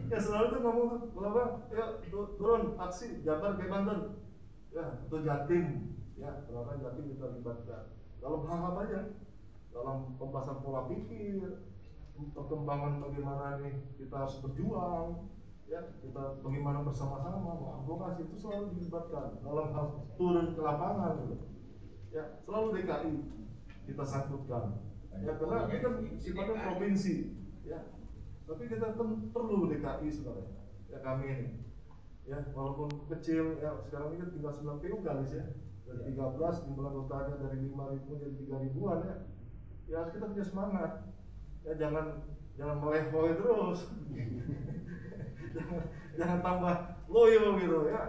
[0.10, 1.44] ya selalu tuh ngomong tuh apa?
[1.74, 4.00] Ya tu- turun aksi Jabar, DKI, Banten.
[4.74, 5.66] Ya atau Jatim.
[6.20, 7.84] Ya kenapa Jatim kita libatkan
[8.20, 9.02] dalam hal apa aja?
[9.70, 11.70] Dalam pembahasan pola pikir
[12.20, 15.32] perkembangan bagaimana nih kita harus berjuang
[15.70, 19.86] ya kita bagaimana bersama-sama mengadvokasi itu selalu dilibatkan dalam hal
[20.18, 21.46] turun ke lapangan gitu.
[22.10, 23.14] ya selalu DKI
[23.86, 24.82] kita sangkutkan.
[25.22, 27.16] Ya karena ini kan sifatnya provinsi.
[27.62, 27.86] Ya
[28.50, 30.50] tapi kita kan perlu DKI sebenarnya.
[30.90, 31.48] Ya kami ini.
[32.26, 35.46] Ya walaupun kecil ya sekarang ini kan tinggal 9 PU kali ya.
[35.86, 39.16] Dari 13 jumlah anggotanya dari 5 ribu jadi 3 ribuan ya.
[39.86, 40.92] Ya kita punya semangat.
[41.62, 42.26] Ya jangan
[42.58, 43.86] jangan melehoi terus
[45.56, 45.84] jangan,
[46.18, 46.76] jangan tambah
[47.10, 47.78] loyo gitu.
[47.90, 48.02] Ya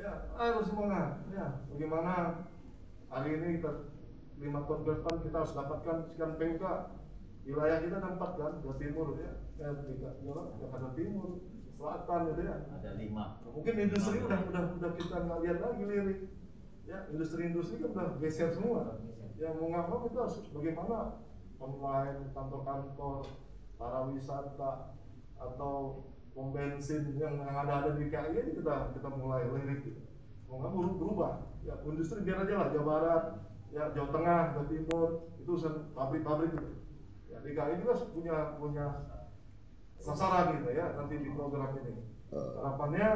[0.00, 1.20] ya harus semangat.
[1.30, 2.44] Ya bagaimana
[3.12, 3.70] hari ini kita
[4.40, 6.64] lima tahun ke depan kita harus dapatkan sekian PUK
[7.44, 9.32] wilayah kita ada empat kan Jawa Timur ya.
[9.60, 11.28] Ya tiga ya, Jakarta Timur
[11.80, 12.56] Selatan gitu ya.
[12.76, 13.40] Ada lima.
[13.40, 16.20] mungkin industri udah udah udah kita nggak lihat lagi lirik.
[16.84, 19.00] Ya industri-industri kan udah geser semua.
[19.40, 21.24] Ya mau nggak mau kita harus bagaimana
[21.60, 23.24] online kantor-kantor
[23.80, 24.96] para wisata
[25.40, 26.04] atau
[26.40, 30.00] pom bensin yang ada ada di KI ini kita kita mulai lirik gitu.
[30.48, 31.32] mau nggak mau berubah
[31.68, 33.24] ya industri biar aja lah Jawa Barat
[33.68, 35.52] ya Jawa Tengah Jawa Timur itu
[35.92, 36.80] pabrik-pabrik gitu
[37.28, 38.86] ya di KI juga punya punya
[40.00, 43.08] sasaran gitu ya nanti di program ini harapannya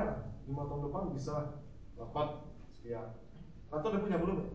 [0.45, 1.65] lima tahun depan bisa
[1.97, 2.29] dapat
[2.77, 3.09] sekian
[3.73, 4.49] atau udah punya belum ya?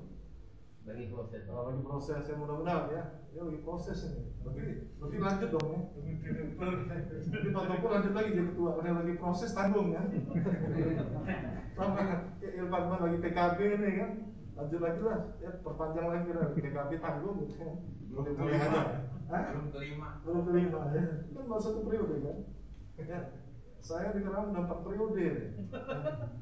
[0.90, 1.42] Bagi proses.
[1.46, 3.04] Nah, lagi proses ya mudah-mudahan ya.
[3.30, 4.22] Ini lagi proses ini.
[4.42, 4.62] Berarti
[4.98, 5.82] berarti lanjut dong ya.
[7.30, 8.72] Jadi Pak Toko lanjut lagi jadi ketua.
[8.82, 10.02] Ini lagi proses tanggung ya.
[11.78, 14.12] Sama ya, Irfan Man lagi PKB ini kan.
[14.58, 15.20] Lanjut lagi lah.
[15.38, 16.48] Ya perpanjang lagi lah.
[16.58, 17.74] PKB tanggung gitu kan.
[18.10, 18.82] Boleh boleh aja?
[19.30, 20.10] Belum kelima.
[20.26, 21.06] belum kelima ya.
[21.38, 22.38] Kan baru satu periode kan.
[22.98, 23.20] Ya
[23.80, 25.48] saya di Keram udah empat periode nih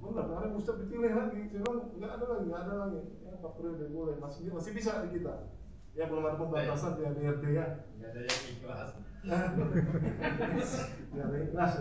[0.01, 1.39] benar kemarin Ustaz dipilih lagi.
[1.53, 3.01] Bilang nggak ada lagi nggak ada lagi.
[3.21, 4.15] ya empat periode boleh.
[4.19, 5.47] Masih masih bisa di kita?
[5.95, 7.65] Ya belum ada pembatasan di ADRT ya.
[8.03, 8.89] Gak ada yang ikhlas.
[11.15, 11.73] ya ada ikhlas.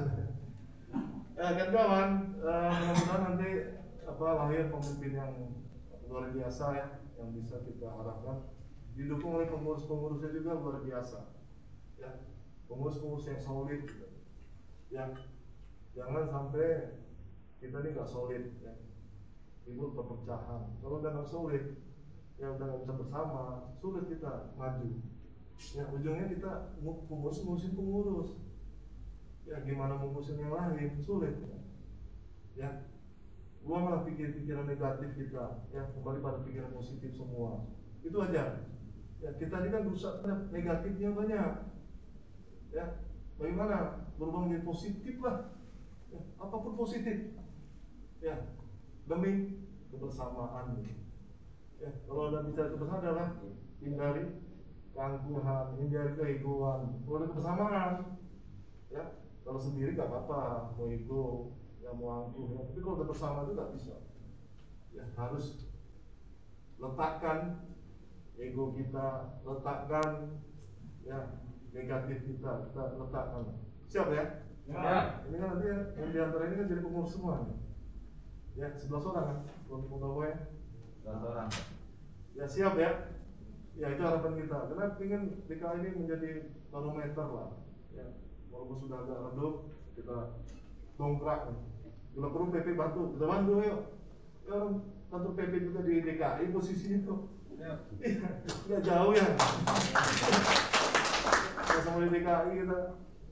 [1.36, 3.50] Ya kan kawan mudah-mudahan nanti
[4.06, 5.32] apa lahir pemimpin yang
[6.06, 6.86] luar biasa ya
[7.18, 8.46] yang bisa kita harapkan.
[8.94, 11.34] Didukung oleh pengurus-pengurusnya juga luar biasa.
[11.98, 12.22] Ya
[12.70, 13.82] pengurus-pengurus yang solid
[14.86, 15.10] ya
[15.98, 16.94] jangan sampai
[17.58, 18.70] kita ini nggak solid ya
[19.66, 20.78] timbul perpecahan.
[20.78, 21.82] Kalau nggak solid
[22.38, 23.42] ya udah nggak bisa bersama
[23.82, 24.90] sulit kita maju.
[25.74, 28.30] Ya ujungnya kita ngu- pengurus ngurusin pengurus.
[29.48, 31.02] Ya gimana mengurusin yang lain?
[31.02, 31.34] Sulit.
[31.42, 31.58] Ya,
[32.54, 32.68] ya
[33.66, 35.66] buanglah pikir-pikiran negatif kita.
[35.74, 37.66] Ya kembali pada pikiran positif semua.
[38.06, 38.70] Itu aja.
[39.18, 40.22] Ya kita ini kan rusak
[40.54, 41.52] negatifnya banyak.
[42.70, 42.84] Ya
[43.40, 45.56] bagaimana berubah menjadi positif lah.
[46.12, 47.32] Ya, apa pun positif.
[48.20, 48.55] Ya
[49.06, 50.82] demi kebersamaan.
[51.78, 53.28] Ya kalau ada bicara kebersamaan adalah
[53.78, 54.24] hindari
[54.96, 57.94] keangkuhan hindari keegoan kalau ada kebersamaan
[58.90, 59.04] ya
[59.46, 60.74] kalau sendiri nggak apa-apa.
[60.74, 61.24] Mau ego
[61.78, 62.60] ya mau angkuh ya.
[62.66, 63.96] tapi kalau udah bersama itu nggak bisa.
[64.90, 65.70] Ya harus
[66.82, 67.62] letakkan
[68.36, 70.42] ego kita letakkan
[71.06, 71.18] ya
[71.70, 73.54] negatif kita kita letakkan.
[73.86, 74.42] Siap ya?
[74.66, 75.22] Ya.
[75.30, 77.46] ini kan nanti yang di antara ini kan jadi pengurus semua.
[77.46, 77.65] nih
[78.56, 79.38] ya sebelas orang kan?
[79.68, 80.32] Untuk pegawai
[81.04, 81.48] Satu orang.
[82.36, 82.90] ya siap ya.
[83.76, 84.58] Ya itu harapan kita.
[84.72, 86.28] Karena ingin DKI ini menjadi
[86.72, 87.48] barometer lah.
[87.92, 88.06] Ya
[88.48, 89.54] walaupun sudah agak redup
[89.92, 90.18] kita
[90.96, 91.40] dongkrak.
[91.52, 91.58] Nih
[92.16, 93.02] bila perlu PP bantu.
[93.12, 93.80] Kita bantu yuk
[94.48, 94.74] ya orang
[95.12, 97.20] kantor PP juga di DKI posisinya tuh
[97.56, 97.72] Ya.
[98.68, 99.28] Nggak jauh ya.
[101.56, 102.78] Ya sama di DKI kita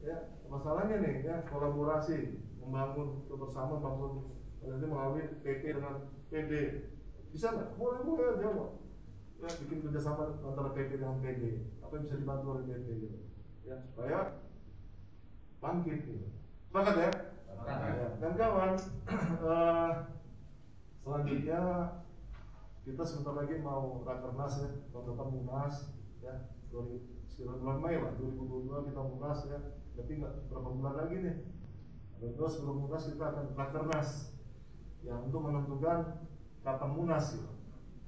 [0.05, 0.17] ya
[0.49, 4.13] masalahnya nih ya kolaborasi membangun kebersamaan bangun
[4.69, 6.53] nanti melalui PP dengan PD
[7.35, 7.77] bisa nggak?
[7.77, 8.71] Boleh boleh aja kok
[9.45, 13.19] ya bikin kerjasama antara PP dengan PD apa yang bisa dibantu oleh PP gitu?
[13.65, 14.19] Ya supaya
[15.61, 16.29] bangkit gitu.
[16.69, 17.11] Sepakat ya?
[17.65, 18.77] Ya, dan kawan
[19.49, 19.93] eh,
[21.01, 21.61] selanjutnya
[22.85, 24.71] kita sebentar lagi mau rakernas ya.
[24.93, 26.35] Tahun depan munas ya.
[27.31, 29.59] Sekitar bulan Mei lah 2022 kita munas ya.
[29.97, 31.37] Tapi nggak berapa bulan lagi nih.
[32.21, 34.34] Terus sebelum munas kita akan rakernas
[35.05, 36.25] yang untuk menentukan
[36.65, 37.55] kapan munas gitu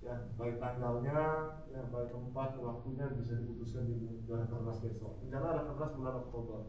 [0.07, 1.19] ya baik tanggalnya
[1.67, 5.19] ya baik tempat waktunya bisa diputuskan di rakernas besok.
[5.27, 6.61] Rencana rakernas bulan Oktober.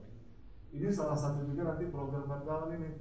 [0.73, 2.97] Ini salah satu juga nanti program kawan ini.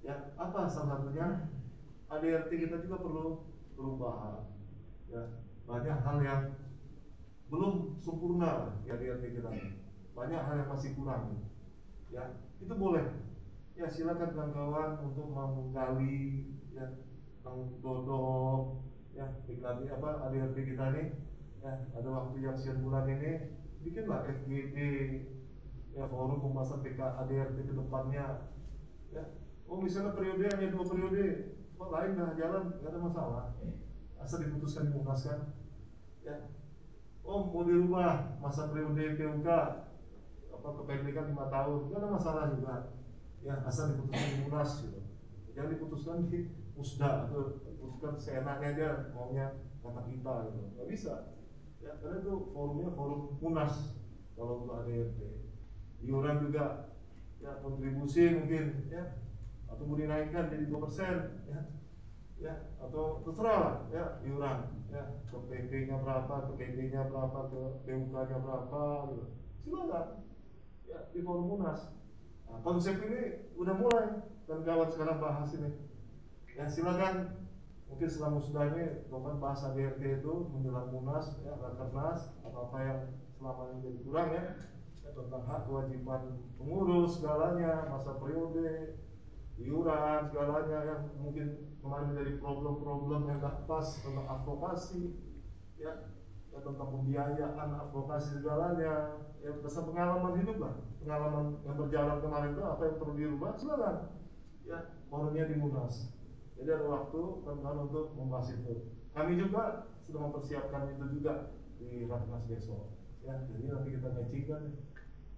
[0.00, 1.52] Ya apa salah satunya?
[2.08, 3.44] ADRT kita juga perlu
[3.76, 4.48] perubahan.
[5.12, 6.42] Ya banyak hal yang
[7.52, 9.52] belum sempurna di ADRT kita.
[10.16, 11.44] Banyak hal yang masih kurang.
[12.08, 13.04] Ya itu boleh
[13.78, 16.98] ya silakan kawan-kawan untuk menggali ya
[17.46, 18.82] menggodok
[19.14, 21.14] ya PKB apa ADRT kita nih.
[21.62, 23.54] Ya ada waktu yang sekian bulan ini
[23.86, 24.76] bikinlah FGD
[25.94, 28.50] ya forum pembahasan PK ADRT ke depannya.
[29.14, 29.22] Ya
[29.70, 33.44] oh misalnya periode hanya dua periode kok lain dah jalan nggak ada masalah.
[34.18, 35.54] Asal diputuskan dimutaskan
[36.26, 36.50] ya
[37.22, 39.48] oh mau dirubah masa periode PUK
[40.50, 42.97] apa kependekan lima tahun nggak ada masalah juga
[43.42, 45.00] ya asal diputuskan di munas gitu.
[45.54, 46.38] Jangan diputuskan di
[46.78, 49.46] musda atau diputuskan seenaknya dia maunya
[49.82, 50.60] kata kita gitu.
[50.74, 51.14] Nggak bisa.
[51.78, 53.98] Ya karena itu forumnya forum munas
[54.34, 55.18] kalau untuk ADRT
[55.98, 56.94] iuran juga
[57.42, 59.18] ya kontribusi mungkin ya.
[59.68, 61.60] Atau mau dinaikkan jadi dua persen ya.
[62.38, 65.02] Ya atau terserah lah ya iuran ya.
[65.26, 69.26] Ke PP nya berapa ke PP nya berapa ke PUK nya berapa gitu.
[69.66, 70.06] Silakan.
[70.88, 71.97] Ya di forum munas
[72.48, 74.08] nah, konsep ini udah mulai
[74.48, 75.70] dan kawan sekarang bahas ini.
[76.56, 77.46] Ya silakan.
[77.88, 83.00] Mungkin setelah musda ini bahkan bahas ADRT itu menjelang munas ya rakernas apa apa yang
[83.32, 84.44] selama ini jadi kurang ya.
[85.00, 86.22] Ya, tentang hak kewajiban
[86.60, 89.00] pengurus segalanya masa periode
[89.56, 91.46] iuran segalanya yang mungkin
[91.80, 95.16] kemarin menjadi problem-problem yang tak pas tentang advokasi
[95.80, 96.12] ya,
[96.58, 99.22] ya tentang pembiayaan advokasi segalanya.
[99.38, 100.74] Ya berdasar pengalaman hidup lah.
[100.98, 103.96] Pengalaman yang berjalan kemarin itu apa yang perlu dirubah silakan.
[104.66, 106.18] Ya forumnya di munas
[106.58, 108.90] jadi ada waktu teman-teman untuk membahas itu.
[109.14, 112.98] Kami juga sudah mempersiapkan itu juga di rakernas besok.
[113.22, 114.62] Ya jadi nanti kita matchingkan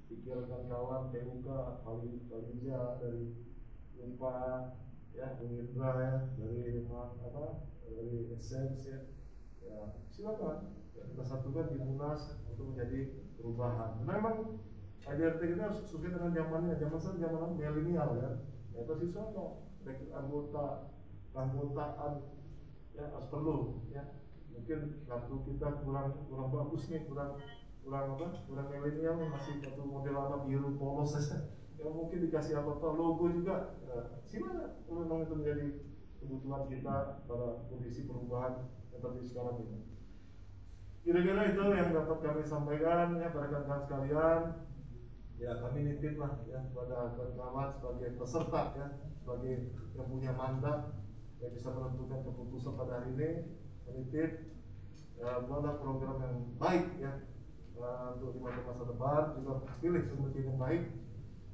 [0.08, 1.48] pikirkan kawan PUK
[1.84, 3.36] Kali Kalija dari
[4.00, 4.36] Unpa
[5.12, 8.98] ya Indra ya dari apa dari Essence ya
[9.60, 9.92] ya.
[10.08, 14.04] Silakan kita satukan di Munas untuk menjadi perubahan.
[14.04, 14.60] Memang
[15.08, 16.74] ADRT kita sesuai dengan zamannya.
[16.76, 18.30] Zaman sekarang zaman milenial ya
[18.70, 20.94] ya pasti sono rekrut anggota
[21.34, 22.12] keanggotaan
[22.94, 24.20] ya harus perlu ya.
[24.50, 27.40] Mungkin kartu kita kurang kurang bagus nih kurang
[27.80, 28.28] kurang apa?
[28.44, 31.16] Kurang milenial masih satu model lama biru polos.
[31.16, 31.48] Saja
[31.80, 33.80] ya mungkin dikasih apa apa logo juga.
[33.88, 35.66] Ya, silakan memang itu menjadi
[36.20, 39.89] kebutuhan kita pada kondisi perubahan yang terjadi sekarang ini
[41.00, 44.40] kira-kira itu yang dapat kami sampaikan ya pada kawan-kawan sekalian.
[45.40, 48.86] Ya kami nitip lah ya pada kawan-kawan sebagai peserta ya
[49.24, 50.78] sebagai yang punya mandat
[51.40, 53.30] yang bisa menentukan keputusan pada hari ini.
[53.88, 54.30] Menitip
[55.16, 57.12] ya buatlah program yang baik ya
[57.80, 59.22] eh, untuk di masa depan.
[59.40, 60.84] Juga pilih pemimpin yang baik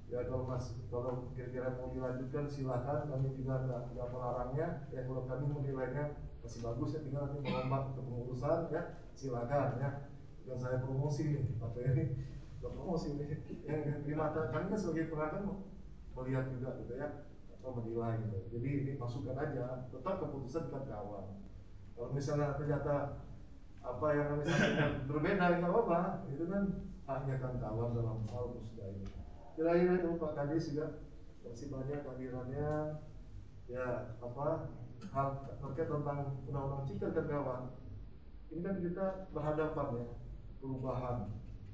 [0.07, 3.11] ya kalau mas kalau kira-kira mau dilanjutkan silakan.
[3.11, 4.69] Kami juga nggak nggak melarangnya.
[4.95, 6.05] Ya kalau kami menilainya
[6.43, 8.83] masih bagus ya tinggal nanti merombak ke pengurusan ya.
[9.19, 9.91] Silakan ya.
[10.47, 12.05] Yang saya promosi nih apa ini
[12.63, 13.29] nggak promosi nih.
[13.67, 15.43] Yang di mata kami kan sebagai pengakan
[16.15, 17.09] melihat juga gitu ya
[17.59, 18.39] atau menilai gitu.
[18.59, 19.91] Jadi ini masukan aja.
[19.91, 21.27] Tetap keputusan kan kawan.
[21.99, 23.27] Kalau misalnya ternyata
[23.83, 26.01] apa yang kami sampaikan berbeda nggak apa-apa.
[26.31, 26.63] Itu kan
[27.11, 29.26] haknya kan kawan dalam hal musda ini
[29.57, 30.87] kira-kira itu Pak Kadis juga
[31.43, 33.01] masih banyak kehadirannya.
[33.67, 34.71] Ya apa
[35.11, 35.29] hal
[35.59, 37.67] terkait tentang undang-undang cipta kerja
[38.55, 40.07] ini kan kita berhadapan ya
[40.63, 41.19] perubahan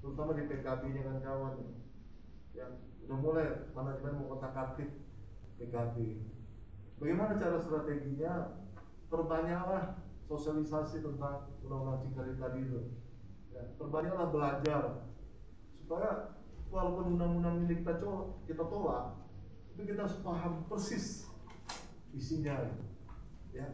[0.00, 1.70] terutama di PKB nya kan kawan ya.
[2.64, 2.72] yang
[3.04, 4.90] udah mulai manajemen mau kotak atik
[5.60, 5.96] PKB
[7.02, 8.62] bagaimana cara strateginya?
[9.12, 12.96] Perbanyaklah sosialisasi tentang undang-undang Cikarit tadi itu.
[13.52, 14.82] Ya, perbanyaklah belajar
[15.76, 16.40] supaya
[16.72, 19.04] walaupun undang-undang ini kita tolak, kita tolak
[19.76, 21.28] itu kita harus paham persis
[22.16, 22.72] isinya
[23.52, 23.68] ya.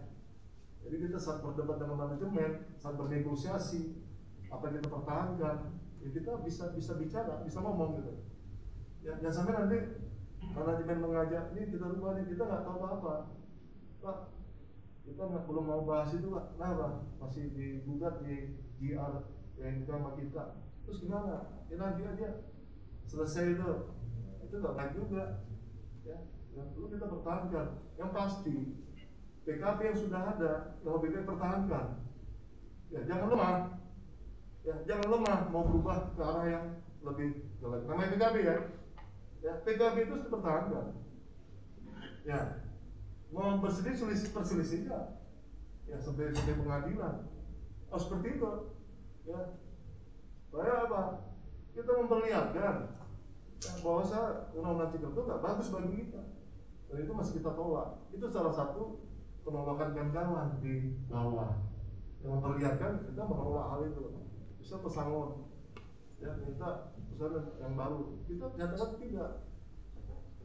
[0.82, 3.98] Jadi kita saat berdebat dengan manajemen saat bernegosiasi
[4.50, 5.56] apa yang kita pertahankan
[6.02, 8.12] ya kita bisa bisa bicara bisa ngomong gitu.
[9.06, 9.78] Ya jangan sampai nanti
[10.54, 13.14] manajemen mengajak ini kita rubah nih kita nggak tahu apa apa
[13.98, 14.18] pak
[15.08, 16.54] kita nggak belum mau bahas itu Pak.
[16.54, 19.14] kenapa masih digugat di GR
[19.58, 20.62] yang sama kita.
[20.84, 21.58] Terus gimana?
[21.72, 22.28] Ya nanti aja
[23.08, 23.70] selesai itu
[24.44, 25.24] itu nggak baik juga.
[26.04, 26.18] Ya
[26.52, 27.66] yang perlu kita pertahankan.
[27.96, 28.56] Yang pasti
[29.48, 30.52] PKB yang sudah ada
[30.84, 31.86] yang baik pertahankan.
[32.92, 33.56] Ya jangan lemah.
[34.64, 35.38] Ya jangan lemah.
[35.48, 36.66] Mau berubah ke arah yang
[37.00, 37.82] lebih jelek.
[37.88, 38.56] Namanya PKB ya.
[39.40, 40.86] Ya PKB itu harus dipertahankan.
[42.28, 42.40] Ya
[43.28, 44.88] mau berselisih selisih perselisih
[45.88, 47.24] ya sampai sampai pengadilan.
[47.88, 48.52] Oh seperti itu.
[49.24, 49.56] Ya
[50.48, 51.02] supaya apa?
[51.76, 52.97] Kita memperlihatkan
[53.58, 54.02] bahwa
[54.54, 56.22] undang-undang cipta itu nggak bagus bagi kita.
[56.88, 57.88] Dan itu masih kita tolak.
[58.14, 59.02] Itu salah satu
[59.42, 61.58] penolakan kawan di bawah.
[62.22, 64.02] Yang memperlihatkan kita menolak hal itu.
[64.62, 65.50] Bisa pesangon.
[66.18, 68.18] Ya minta pesanan yang baru.
[68.26, 69.30] Kita nyatakan tidak.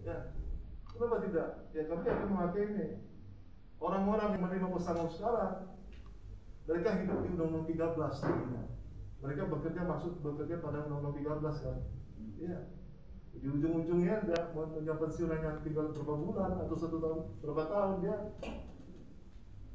[0.03, 0.17] Ya
[0.89, 1.47] kenapa tidak?
[1.71, 2.87] Ya kami akan memakai ini.
[3.83, 5.73] Orang-orang yang menerima pesangon sekarang
[6.63, 8.63] mereka hidup di undang-undang 13 tadinya
[9.19, 11.77] mereka bekerja maksud bekerja pada undang-undang 13 kan?
[12.39, 12.59] Ya
[13.33, 18.15] di ujung-ujungnya dia punya pensiun hanya tinggal berapa bulan atau satu tahun berapa tahun dia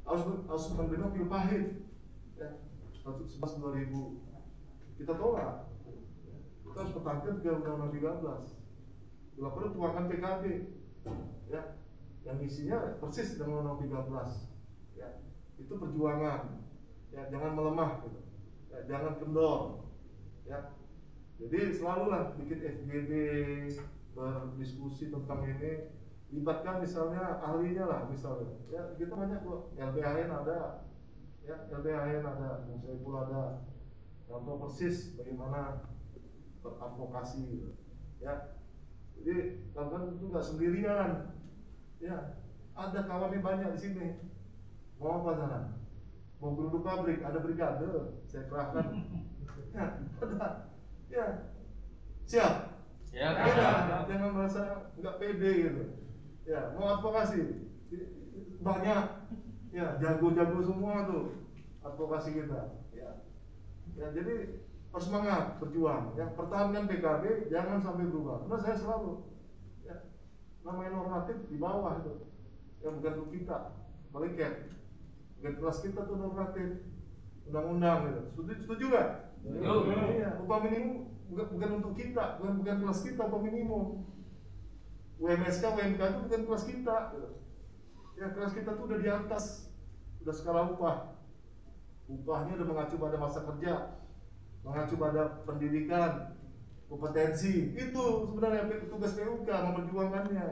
[0.07, 1.65] harus harus menerima pil pahit.
[2.39, 2.49] Ya
[3.03, 5.69] 11 2000 kita tolak.
[6.65, 8.59] Kita harus pertahankan ke undang-undang 13
[9.39, 10.43] bila perlu tuangkan PKB
[11.47, 11.61] ya
[12.27, 14.07] yang isinya persis dengan undang-undang
[14.95, 15.09] 13 ya
[15.59, 16.63] itu perjuangan.
[17.11, 18.19] Ya jangan melemah gitu.
[18.69, 19.89] Ya, jangan kendor.
[20.47, 20.78] Ya
[21.39, 23.11] jadi selalulah bikin FGD
[24.11, 25.95] berdiskusi tentang ini.
[26.29, 28.59] Libatkan misalnya ahlinya lah misalnya.
[28.69, 29.71] Ya kita banyak kok.
[29.79, 30.83] LBHN ada.
[31.47, 32.67] Ya LBHN ada.
[32.67, 33.63] Bung Saiful ada.
[34.27, 35.89] Yang tahu persis bagaimana
[36.59, 37.41] beradvokasi.
[37.47, 37.71] Gitu.
[38.19, 38.59] ya.
[39.15, 39.35] Jadi
[39.71, 41.11] kawan itu nggak sendirian.
[42.03, 42.35] Ya.
[42.75, 44.07] Ada kawannya banyak di sini.
[44.99, 45.59] Mau apa sana
[46.39, 47.23] mau geruduk pabrik?
[47.23, 48.19] Ada brigade?
[48.27, 48.87] Saya kerahkan.
[49.69, 50.68] Ya ada
[51.09, 51.27] ya.
[52.29, 52.53] Siap.
[53.09, 55.83] Ya, ya, jangan merasa nggak pede gitu.
[56.45, 57.73] Ya mau advokasi.
[58.61, 59.03] Banyak.
[59.73, 61.49] Ya jago-jago semua tuh
[61.81, 62.77] advokasi kita.
[62.93, 63.25] Ya.
[63.97, 64.61] Ya jadi
[64.93, 66.13] harus semangat berjuang.
[66.17, 68.45] Ya pertahankan PKB jangan sampai berubah.
[68.45, 69.25] Karena saya selalu
[69.89, 70.05] ya
[70.61, 72.29] namanya normatif di bawah itu.
[72.85, 73.73] Ya bukan kita.
[74.13, 74.53] Balikin
[75.41, 76.85] bukan kelas kita tuh normatif.
[77.49, 78.21] Undang-undang gitu.
[78.37, 79.28] Setuju setuju iya
[80.43, 83.85] upah minimum bukan, bukan untuk kita bukan bukan kelas kita upah minimum.
[85.19, 86.97] UMSK UMK itu bukan kelas kita.
[88.19, 89.69] Ya kelas kita tuh udah di atas
[90.23, 91.15] udah skala upah.
[92.09, 93.99] Upahnya udah mengacu pada masa kerja
[94.63, 96.35] mengacu pada pendidikan
[96.91, 97.71] kompetensi.
[97.77, 100.47] Itu sebenarnya tugas PUK memperjuangkannya.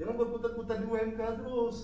[0.00, 1.78] Jangan berputar-putar di UMK terus.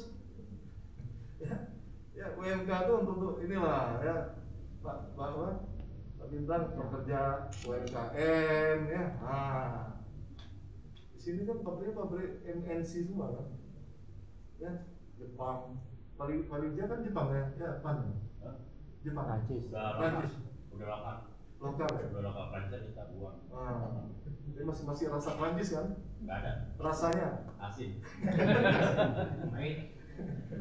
[2.18, 4.37] Ya ya UMK itu untuk, untuk inilah ya
[4.82, 9.04] Pak Bintang bekerja UMKM ya.
[9.24, 9.96] Ah.
[11.16, 13.48] Di sini kan pabriknya pabrik MNC semua kan?
[14.60, 14.72] Ya
[15.16, 15.80] Jepang.
[16.20, 17.44] Paling paling dia kan Jepang ya?
[17.56, 18.12] Ya pan.
[19.00, 19.24] Jepang.
[19.24, 19.72] Prancis.
[19.72, 20.34] Prancis
[20.68, 21.16] udah lokal
[21.58, 22.06] lokal ya?
[22.12, 23.38] Udah lokal Prancis kita buang.
[23.48, 24.04] Ah.
[24.52, 25.96] Ini masih masih rasa Prancis kan?
[26.28, 26.52] Nggak ada.
[26.76, 27.28] Rasanya?
[27.56, 28.04] Asin.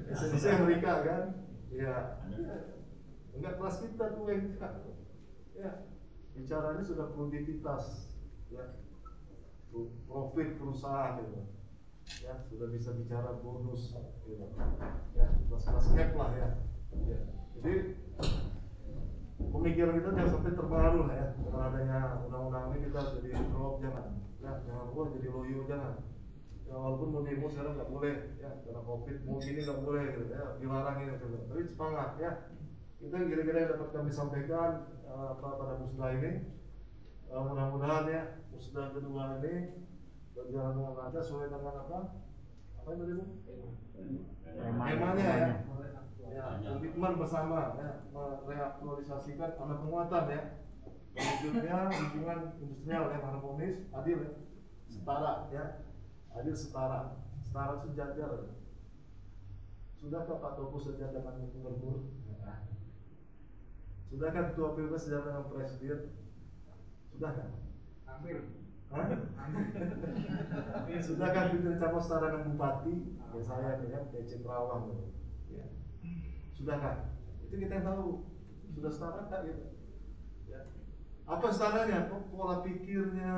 [0.07, 1.23] Indonesia Amerika kan?
[1.68, 2.23] Ya
[3.38, 4.43] enggak kelas kita tuh yang
[5.57, 5.72] ya.
[6.34, 8.14] Bicaranya sudah produktivitas
[8.53, 8.77] ya.
[9.69, 11.41] Pro- profit perusahaan gitu.
[12.23, 13.93] Ya sudah bisa bicara bonus
[14.26, 14.47] gitu.
[15.18, 16.49] Ya kelas-kelas cap lah ya,
[17.03, 17.19] ya.
[17.59, 17.73] jadi
[19.38, 21.27] pemikiran kita jangan sampai terpengaruh lah ya.
[21.35, 24.05] Dengan adanya undang-undang ini kita jadi drop jangan.
[24.39, 25.93] Ya jangan wah jadi loyo jangan.
[26.68, 28.51] Ya walaupun mau demo sekarang nggak boleh ya.
[28.64, 30.43] Karena covid mau gini nggak boleh gitu ya.
[30.64, 31.26] Dilarang gitu.
[31.27, 32.31] Tapi semangat ya
[32.98, 36.32] itu yang kira-kira yang dapat kami sampaikan apa pada musnah ini.
[37.28, 39.86] Eh, mudah-mudahan ya musnah kedua ini
[40.34, 41.99] berjalan dengan lancar sesuai dengan apa?
[42.82, 43.26] Apa yang tadi bu?
[44.57, 45.49] Temanya ya?
[46.28, 47.90] Ya komitmen bersama ya.
[48.15, 50.41] Mereaktualisasikan anak penguatan ya.
[51.18, 54.32] Wujudnya lingkungan industrial yang harmonis adil ya.
[54.90, 55.65] Setara ya.
[56.34, 57.18] Adil setara.
[57.41, 58.30] Setara sejajar.
[58.41, 58.57] Ya.
[59.98, 62.06] sudahkah Pak Toko sejajar dengan gubernur
[64.07, 65.99] sudahkah ketua pilpres sejajar dengan presiden
[67.11, 67.67] sudahkah
[68.17, 68.39] Hampir.
[68.89, 69.07] Hah?
[71.05, 72.95] Sudahkah kita campur setara dengan bupati?
[73.35, 75.05] Ya saya nih kan, kayak Cendrawang gitu.
[75.53, 75.65] Ya.
[76.55, 77.13] Sudahkah?
[77.45, 78.25] Itu kita yang tahu.
[78.73, 79.63] Sudah setara tak gitu?
[80.49, 80.71] Ya.
[81.27, 82.09] Apa setaranya?
[82.31, 83.35] Pola pikirnya,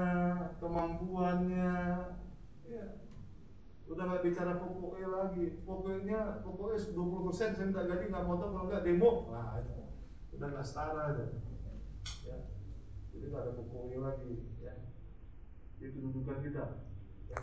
[0.62, 1.74] kemampuannya,
[2.70, 2.86] ya.
[3.90, 8.70] udah nggak bicara pokoknya lagi pokoknya pokoknya 20 persen saya minta gaji nggak potong kalau
[8.70, 9.79] nggak demo nah itu
[10.48, 11.26] udah setara itu
[12.24, 12.38] ya.
[13.12, 14.34] Jadi nggak ada pokoknya lagi
[14.64, 14.74] ya.
[15.84, 16.64] Itu kedudukan kita
[17.28, 17.40] ya.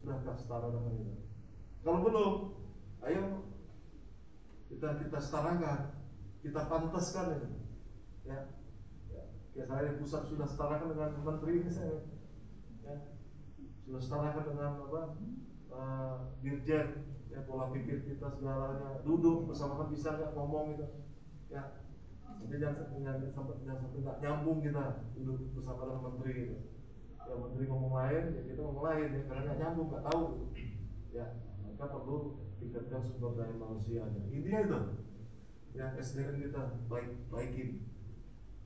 [0.00, 1.28] nggak setara dengan itu
[1.84, 2.32] kalau belum
[3.06, 3.24] ayo
[4.68, 5.94] kita kita setarakan
[6.42, 7.50] kita pantaskan ini
[8.26, 8.38] ya.
[9.56, 12.04] Ya kayak saya pusat sudah setarakan dengan menteri ini saya
[12.84, 12.94] ya.
[13.88, 15.02] Sudah setarakan dengan apa
[15.72, 19.00] uh, dirjen ya pola pikir kita segalanya.
[19.02, 20.86] Duduk bersama kan bisa nggak ngomong gitu
[21.48, 21.87] ya
[22.46, 22.76] jadi jangan
[23.34, 24.84] sampai sampai nggak nyambung kita
[25.18, 26.56] duduk bersama dengan menteri gitu.
[27.28, 30.24] ya menteri ngomong lain ya kita ngomong lain ya karena nggak nyambung nggak tahu.
[31.12, 31.26] Ya
[31.78, 32.18] maka perlu
[32.58, 34.80] tingkatkan sumber daya manusianya intinya itu
[35.76, 37.70] ya SDM kita baik baikin.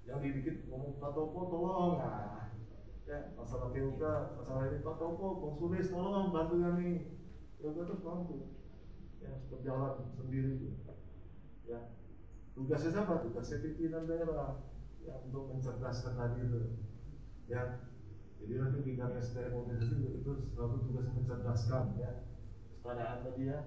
[0.03, 1.95] Yang dibikin ngomong Pak Topo tolong.
[1.99, 2.51] Nah
[3.09, 4.03] ya masalah PUK
[4.39, 7.19] masalah ini Pak Topo konsulis tolong bantu kami.
[7.59, 8.53] PUK terus mampu.
[9.23, 10.77] Ya berjalan sendiri
[11.63, 11.79] ya
[12.53, 13.25] tugasnya siapa?
[13.25, 14.61] Tugasnya pimpinan daerah
[15.03, 16.61] ya untuk mencerdaskan tadi itu.
[17.49, 17.91] Ya
[18.43, 22.27] jadi nanti tingkat SDM organisasi itu selalu tugas mencerdaskan ya.
[22.83, 23.59] Keadaan tadi ya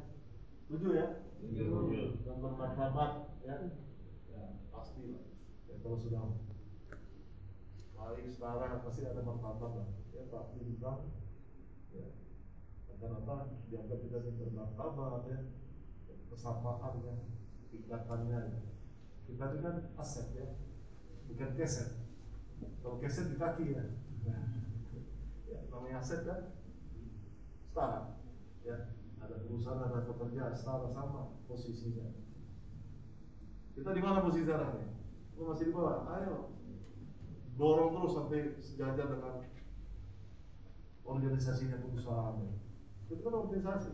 [0.68, 1.08] setuju ya?
[1.40, 2.26] Setuju.
[2.28, 3.12] dan bermartabat
[3.46, 3.56] ya.
[4.30, 5.24] Ya pasti lah
[5.72, 6.24] ya kalau sudah
[7.96, 11.10] baik setara pasti ada martabat lah ya Pak bilang
[11.90, 12.06] ya
[12.92, 13.36] rata-rata
[13.72, 15.40] dianggap kita ini bermartabat ya.
[16.26, 17.16] Kesamaan ya
[17.74, 18.62] ikatannya ya.
[19.26, 20.48] kita ini kan aset ya
[21.30, 21.90] bukan keset.
[22.82, 23.84] Kalau keset di kaki ya.
[24.26, 24.46] Nah,
[25.50, 26.54] ya namanya aset kan
[27.70, 28.22] setara
[28.62, 28.94] ya.
[29.20, 32.14] Ada perusahaan ada pekerja setara sama posisinya.
[33.74, 34.90] Kita di mana posisi sekarang nih?
[35.36, 36.08] Lu masih di bawah.
[36.16, 36.56] Ayo
[37.56, 39.44] dorong terus sampai sejajar dengan
[41.04, 42.40] organisasinya perusahaan.
[43.08, 43.92] Itu kan organisasi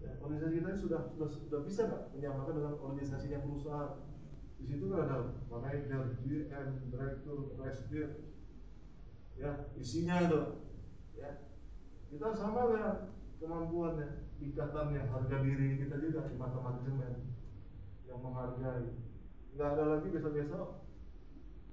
[0.00, 3.92] ya, organisasi kita ini sudah sudah sudah bisa nggak menyamakan dengan organisasinya perusahaan
[4.60, 5.16] di situ kan ada
[5.48, 8.08] manajer, GM, direktur, presidir,
[9.40, 10.40] ya isinya itu,
[11.16, 11.48] ya.
[12.12, 13.08] Kita sama ya
[13.40, 17.32] kemampuannya, ikatannya, harga diri kita juga di mata manajemen
[18.04, 19.00] yang menghargai.
[19.56, 20.68] Nggak ada lagi besok-besok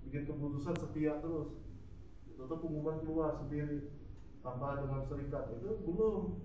[0.08, 1.60] bikin keputusan setia terus,
[2.40, 3.92] atau pengumuman keluar sendiri
[4.40, 5.52] tanpa dengan serikat.
[5.60, 6.40] Itu belum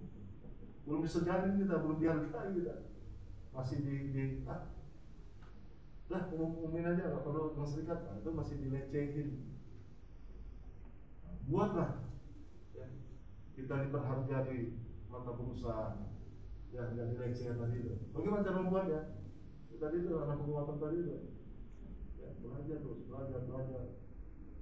[0.83, 2.75] belum disejarin kita, belum dihargai kita,
[3.55, 4.73] masih di, di ah,
[6.11, 9.29] lah umum umumin aja nggak perlu serikat, nah, itu masih dilecehin.
[11.25, 11.91] Nah, buatlah.
[12.77, 12.87] Ya,
[13.57, 14.77] kita diperhargai
[15.09, 16.13] mata perusahaan
[16.73, 17.95] ya nggak dilecehin tadi itu.
[18.17, 19.01] Bagaimana cara membuatnya
[19.69, 21.17] ya, tadi itu anak penguatan tadi itu.
[22.17, 23.85] Ya belajar terus belajar belajar.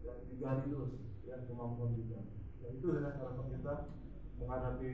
[0.02, 0.92] Ya digali terus
[1.22, 2.18] ya kemampuan kita.
[2.58, 3.74] Ya itu adalah harapan kita
[4.42, 4.90] menghadapi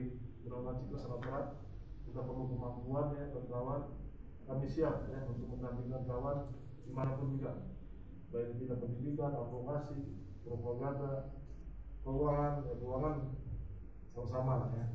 [0.47, 1.47] beberapa ciklus sangat berat
[2.07, 3.83] kita perlu kemampuan ya kawan
[4.47, 6.55] kami siap ya untuk mendampingkan kawan
[6.87, 7.67] di mana pun juga.
[8.31, 11.35] Baik bidang pendidikan, advokasi, propaganda,
[12.07, 13.15] keuangan, ya, keuangan
[14.15, 14.87] sama-sama lah ya.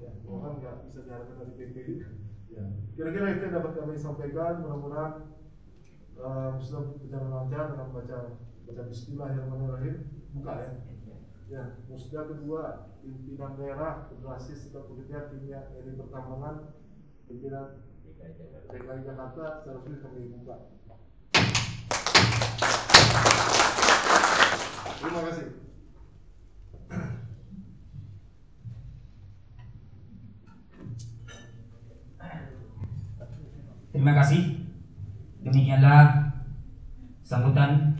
[0.00, 1.76] Ya, orang nggak bisa diharapkan dari PP
[2.52, 2.64] ya.
[2.96, 4.64] Kira-kira itu yang dapat kami sampaikan.
[4.64, 5.12] Mudah-mudahan
[6.20, 6.56] uh,
[7.00, 8.18] berjalan lancar dengan baca
[8.68, 9.96] baca Bismillahirrahmanirrahim.
[10.36, 10.70] Buka ya
[11.50, 14.06] ya musda kedua pimpinan daerah
[14.38, 16.78] sektor pekerjaan kimia dari pertambangan
[17.26, 17.82] pimpinan
[18.70, 20.56] DKI Jakarta seharusnya kami buka
[25.02, 25.48] terima kasih
[33.90, 34.42] Terima kasih.
[35.42, 36.30] Demikianlah
[37.26, 37.98] sambutan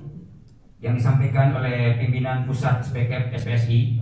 [0.80, 4.00] yang disampaikan oleh pimpinan pusat SPKP SPSI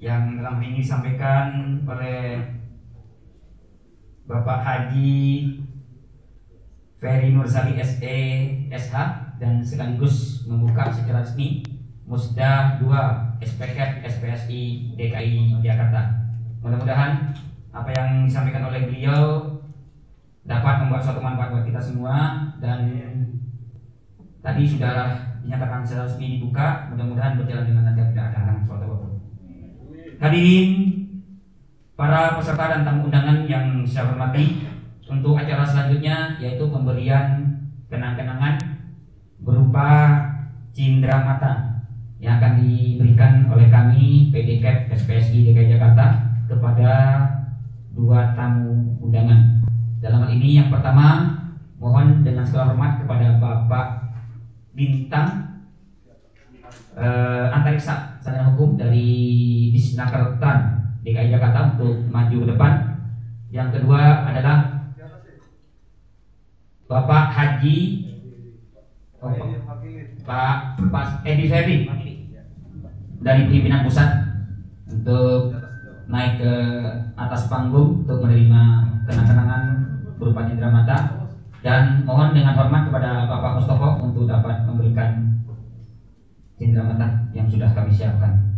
[0.00, 2.40] yang dalam ini disampaikan oleh
[4.28, 5.48] Bapak Haji
[7.00, 8.16] Ferry Nursali SE
[8.68, 8.96] SH
[9.40, 11.64] dan sekaligus membuka secara resmi
[12.04, 16.20] Musda 2 SPKP SPSI DKI Jakarta.
[16.60, 17.32] Mudah-mudahan
[17.72, 19.56] apa yang disampaikan oleh beliau
[20.44, 22.16] dapat membuat suatu manfaat buat kita semua
[22.60, 22.80] dan
[24.44, 28.96] tadi sudah dinyatakan secara resmi dibuka mudah-mudahan berjalan dengan lancar tidak ada halangan suatu apa
[28.96, 29.12] pun.
[30.20, 30.70] Hadirin
[31.96, 34.64] para peserta dan tamu undangan yang saya hormati
[35.08, 37.56] untuk acara selanjutnya yaitu pemberian
[37.90, 38.56] kenang-kenangan
[39.40, 39.88] berupa
[40.70, 41.52] cindera mata
[42.20, 46.92] yang akan diberikan oleh kami PDKP SPSI DKI Jakarta kepada
[47.96, 49.64] dua tamu undangan.
[50.00, 51.36] Dalam hal ini yang pertama
[51.80, 53.99] mohon dengan segala hormat kepada Bapak
[54.80, 55.60] Bintang
[56.96, 62.72] eh, Antariksa Sarjana Hukum dari Disnaker Tran DKI Jakarta untuk maju ke depan.
[63.52, 64.88] Yang kedua adalah
[66.88, 67.76] Bapak Haji
[69.20, 69.36] oh,
[70.24, 71.76] Pak Pak Edi Ferdi
[73.20, 74.08] dari pimpinan pusat
[74.88, 75.52] untuk
[76.08, 76.54] naik ke
[77.20, 78.62] atas panggung untuk menerima
[79.04, 79.62] kenang-kenangan
[80.16, 81.19] berupa cindera mata
[81.60, 85.36] dan mohon dengan hormat kepada Bapak Mustofa untuk dapat memberikan
[86.56, 88.50] cindera mata yang sudah kami siapkan.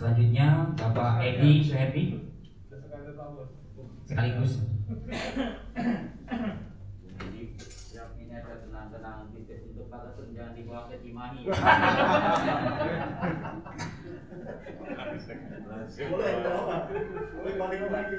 [0.00, 2.18] Selanjutnya Bapak Edi Suherdi
[4.10, 4.58] sekaligus
[7.06, 7.54] Jadi,
[7.94, 11.46] yang ini ada tenang-tenang titik untuk kata jangan dibawa ke Cimahi.
[16.10, 16.32] Boleh,
[17.38, 18.18] boleh balik lagi.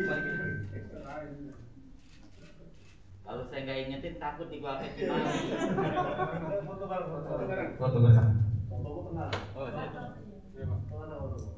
[3.28, 5.60] Kalau saya nggak ingetin takut dibawa ke Cimahi.
[6.64, 7.76] Foto bareng, foto bareng.
[7.76, 8.32] foto bersama.
[8.72, 9.28] Foto gua kenal.
[9.60, 11.51] Oh, saya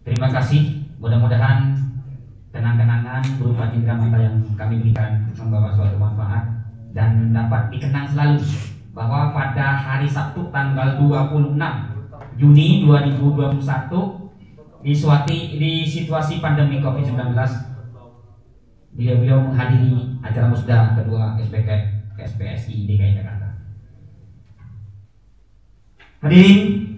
[0.00, 0.62] Terima kasih.
[0.96, 1.76] Mudah-mudahan
[2.52, 6.44] kenang-kenangan berupa cindera mata yang kami berikan membawa suatu manfaat
[6.96, 8.40] dan dapat dikenang selalu
[8.90, 11.54] bahwa pada hari Sabtu tanggal 26
[12.38, 13.62] Juni 2021
[14.80, 17.36] di suati di situasi pandemi Covid-19
[18.96, 21.68] beliau-beliau menghadiri acara musda kedua SPK
[22.18, 23.48] KSPSI DKI Jakarta.
[26.20, 26.90] Hadirin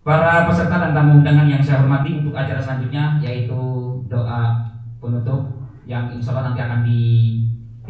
[0.00, 3.60] Para peserta dan tamu undangan yang saya hormati untuk acara selanjutnya yaitu
[4.08, 4.64] doa
[4.96, 5.44] penutup
[5.84, 6.80] yang insya Allah nanti akan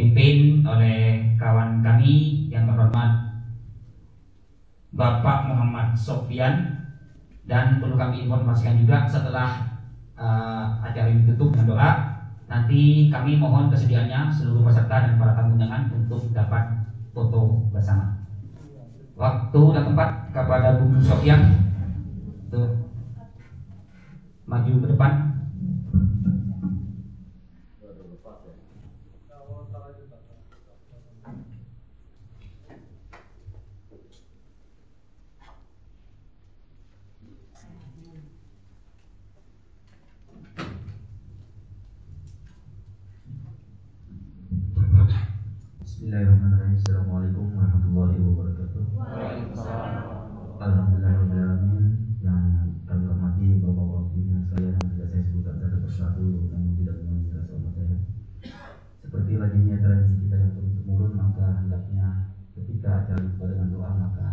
[0.01, 3.36] dipimpin oleh kawan kami yang terhormat
[4.97, 6.89] Bapak Muhammad Sofyan
[7.44, 9.77] dan perlu kami informasikan juga setelah
[10.16, 11.90] uh, acara ini ditutup dengan doa
[12.48, 16.81] nanti kami mohon kesediaannya seluruh peserta dan para tamu undangan untuk dapat
[17.12, 18.24] foto bersama.
[19.20, 21.60] Waktu dan tempat kepada Bu Sofyan
[22.48, 22.89] untuk
[24.48, 25.12] maju ke depan.
[46.10, 46.74] Bismillahirrahmanirrahim.
[46.74, 48.82] Assalamualaikum warahmatullahi wabarakatuh.
[50.58, 51.84] Alhamdulillahirrahmanirrahim
[52.18, 52.42] yang
[52.82, 57.54] kami hormati bapak-bapak pimpinan sekalian yang tidak saya sebutkan satu persatu namun tidak mengurangi rasa
[57.54, 57.96] hormat saya.
[59.06, 62.06] Seperti lazimnya tradisi kita yang turun temurun maka hendaknya
[62.58, 64.26] ketika acara dibuka dengan doa maka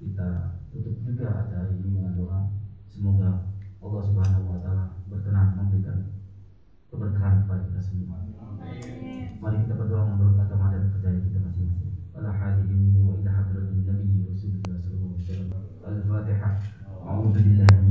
[0.00, 0.28] kita
[0.72, 2.56] tutup juga acara ini dengan doa
[2.88, 3.52] semoga
[3.84, 6.08] Allah Subhanahu wa taala berkenan memberikan
[6.88, 8.27] keberkahan kepada kita semua.
[17.42, 17.87] 的人。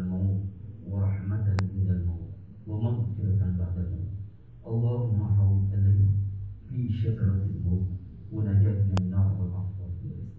[0.00, 0.42] Al-maut
[0.86, 2.34] wa rahmatan indal maut
[2.66, 4.10] wa maghfiratan ba'da al-maut.
[4.66, 6.08] Allahumma hawwin alayna
[6.66, 7.94] fi syakratil maut
[8.30, 10.38] wa najatna min nar wal afwa fil rizq.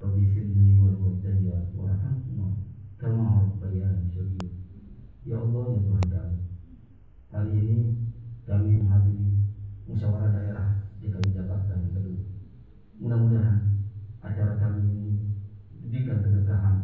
[0.00, 2.60] Rabbi firli wa walidayya warhamhuma
[3.00, 4.52] kama rabbayani shaghira.
[5.24, 6.38] Ya Allah ya Tuhan kami.
[7.30, 7.78] Hari ini
[8.48, 9.48] kami menghadiri
[9.88, 10.68] musyawarah daerah
[10.98, 12.20] DKI Jakarta yang kedua.
[13.00, 13.79] Mudah-mudahan
[14.20, 15.10] acara kami ini
[15.80, 16.76] diberikan keberkahan.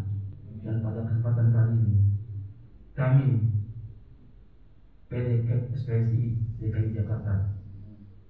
[0.66, 1.96] Dan pada kesempatan kali ini
[2.96, 3.26] kami
[5.06, 6.22] SPSI
[6.58, 7.54] DKI Jakarta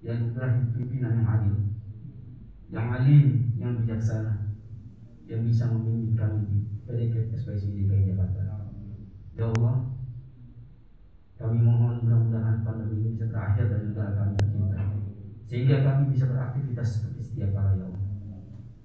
[0.05, 1.57] yang terakhir pimpinan yang adil
[2.67, 3.27] yang alim,
[3.57, 4.53] yang bijaksana
[5.27, 8.43] yang bisa memimpin kami di PDK SPSI DKI Jakarta.
[9.37, 9.87] Ya Allah
[11.37, 14.81] kami mohon mudah-mudahan pandemi ini bisa berakhir dari negara kami tercinta
[15.47, 17.96] sehingga kami bisa beraktivitas seperti setiap kala ya Allah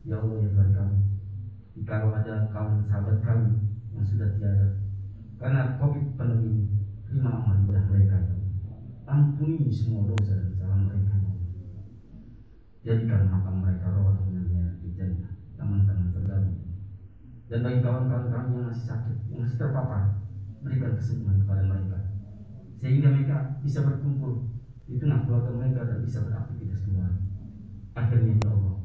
[0.02, 0.98] Ya Allah ya Tuhan kami.
[1.78, 3.54] Jikalau ada kawan sahabat kami
[3.94, 4.82] yang sudah tiada.
[5.38, 6.66] Karena COVID pandemi ini
[7.06, 8.42] terima amal ibadah mereka ya
[9.12, 11.36] ampuni semua dosa dan kesalahan mereka ya
[12.82, 16.56] jadikan makam mereka roh dengan di jannah taman-taman terdalam.
[17.52, 20.24] Dan bagi kawan-kawan kami yang masih sakit yang masih terpapar
[20.64, 21.98] berikan kesembuhan kepada mereka.
[22.80, 24.50] Sehingga mereka bisa berkumpul
[24.88, 27.22] di tengah keluarga mereka dan bisa beraktivitas kembali.
[27.92, 28.76] Akhirnya ya Allah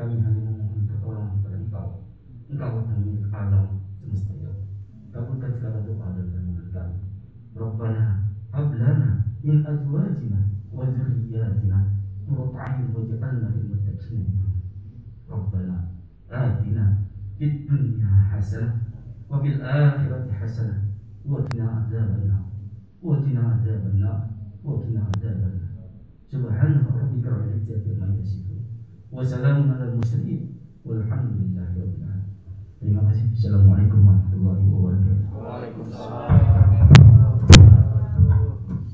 [0.00, 1.88] kami hanya memohon pertolongan kepada Engkau.
[2.48, 4.32] Engkau pemilik alam semesta.
[4.32, 4.48] Ya
[5.12, 6.96] kabulkan segala doa dan permohonan kami
[7.52, 8.04] Rabbana
[8.48, 9.10] hablana
[9.44, 10.40] min azwajina
[10.72, 11.78] wa dzurriyyatina
[12.24, 14.56] qurrata a'yun waj'alna lil muttaqina imama
[15.28, 15.76] Rabbana
[16.32, 16.84] atina
[17.36, 18.80] fid dunya hasanah
[19.28, 20.80] wa fil akhirati hasanah
[21.28, 22.48] wa qina adzabannar.
[23.04, 24.32] Wa qina adzabannar.
[24.64, 25.68] Wa qina adzabannar.
[26.24, 28.59] Subhana rabbika rabbil izzati amma yasifun
[29.10, 30.54] wa salamun alal mursalin.
[30.86, 32.30] Walhamdulillahi rabbil alamin.
[32.78, 33.26] Terima kasih.
[33.34, 35.26] Assalamualaikum warahmatullahi wabarakatuh.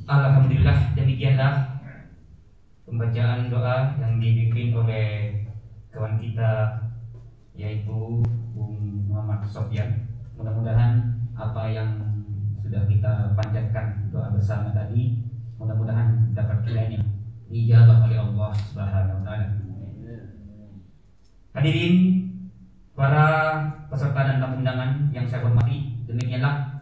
[0.08, 1.52] Alhamdulillah demikianlah
[2.88, 5.06] pembacaan doa yang dibimbing oleh
[5.92, 6.80] kawan kita
[7.52, 8.24] yaitu
[8.56, 10.08] Bung Muhammad Sofyan.
[10.40, 11.92] Mudah-mudahan apa yang
[12.64, 15.28] sudah kita panjatkan doa bersama tadi
[15.60, 17.04] mudah-mudahan dapat kiranya
[17.52, 19.65] dijawab oleh Allah Subhanahu wa taala.
[21.56, 22.20] Hadirin
[22.92, 23.56] para
[23.88, 26.75] peserta dan tamu undangan yang saya hormati, demikianlah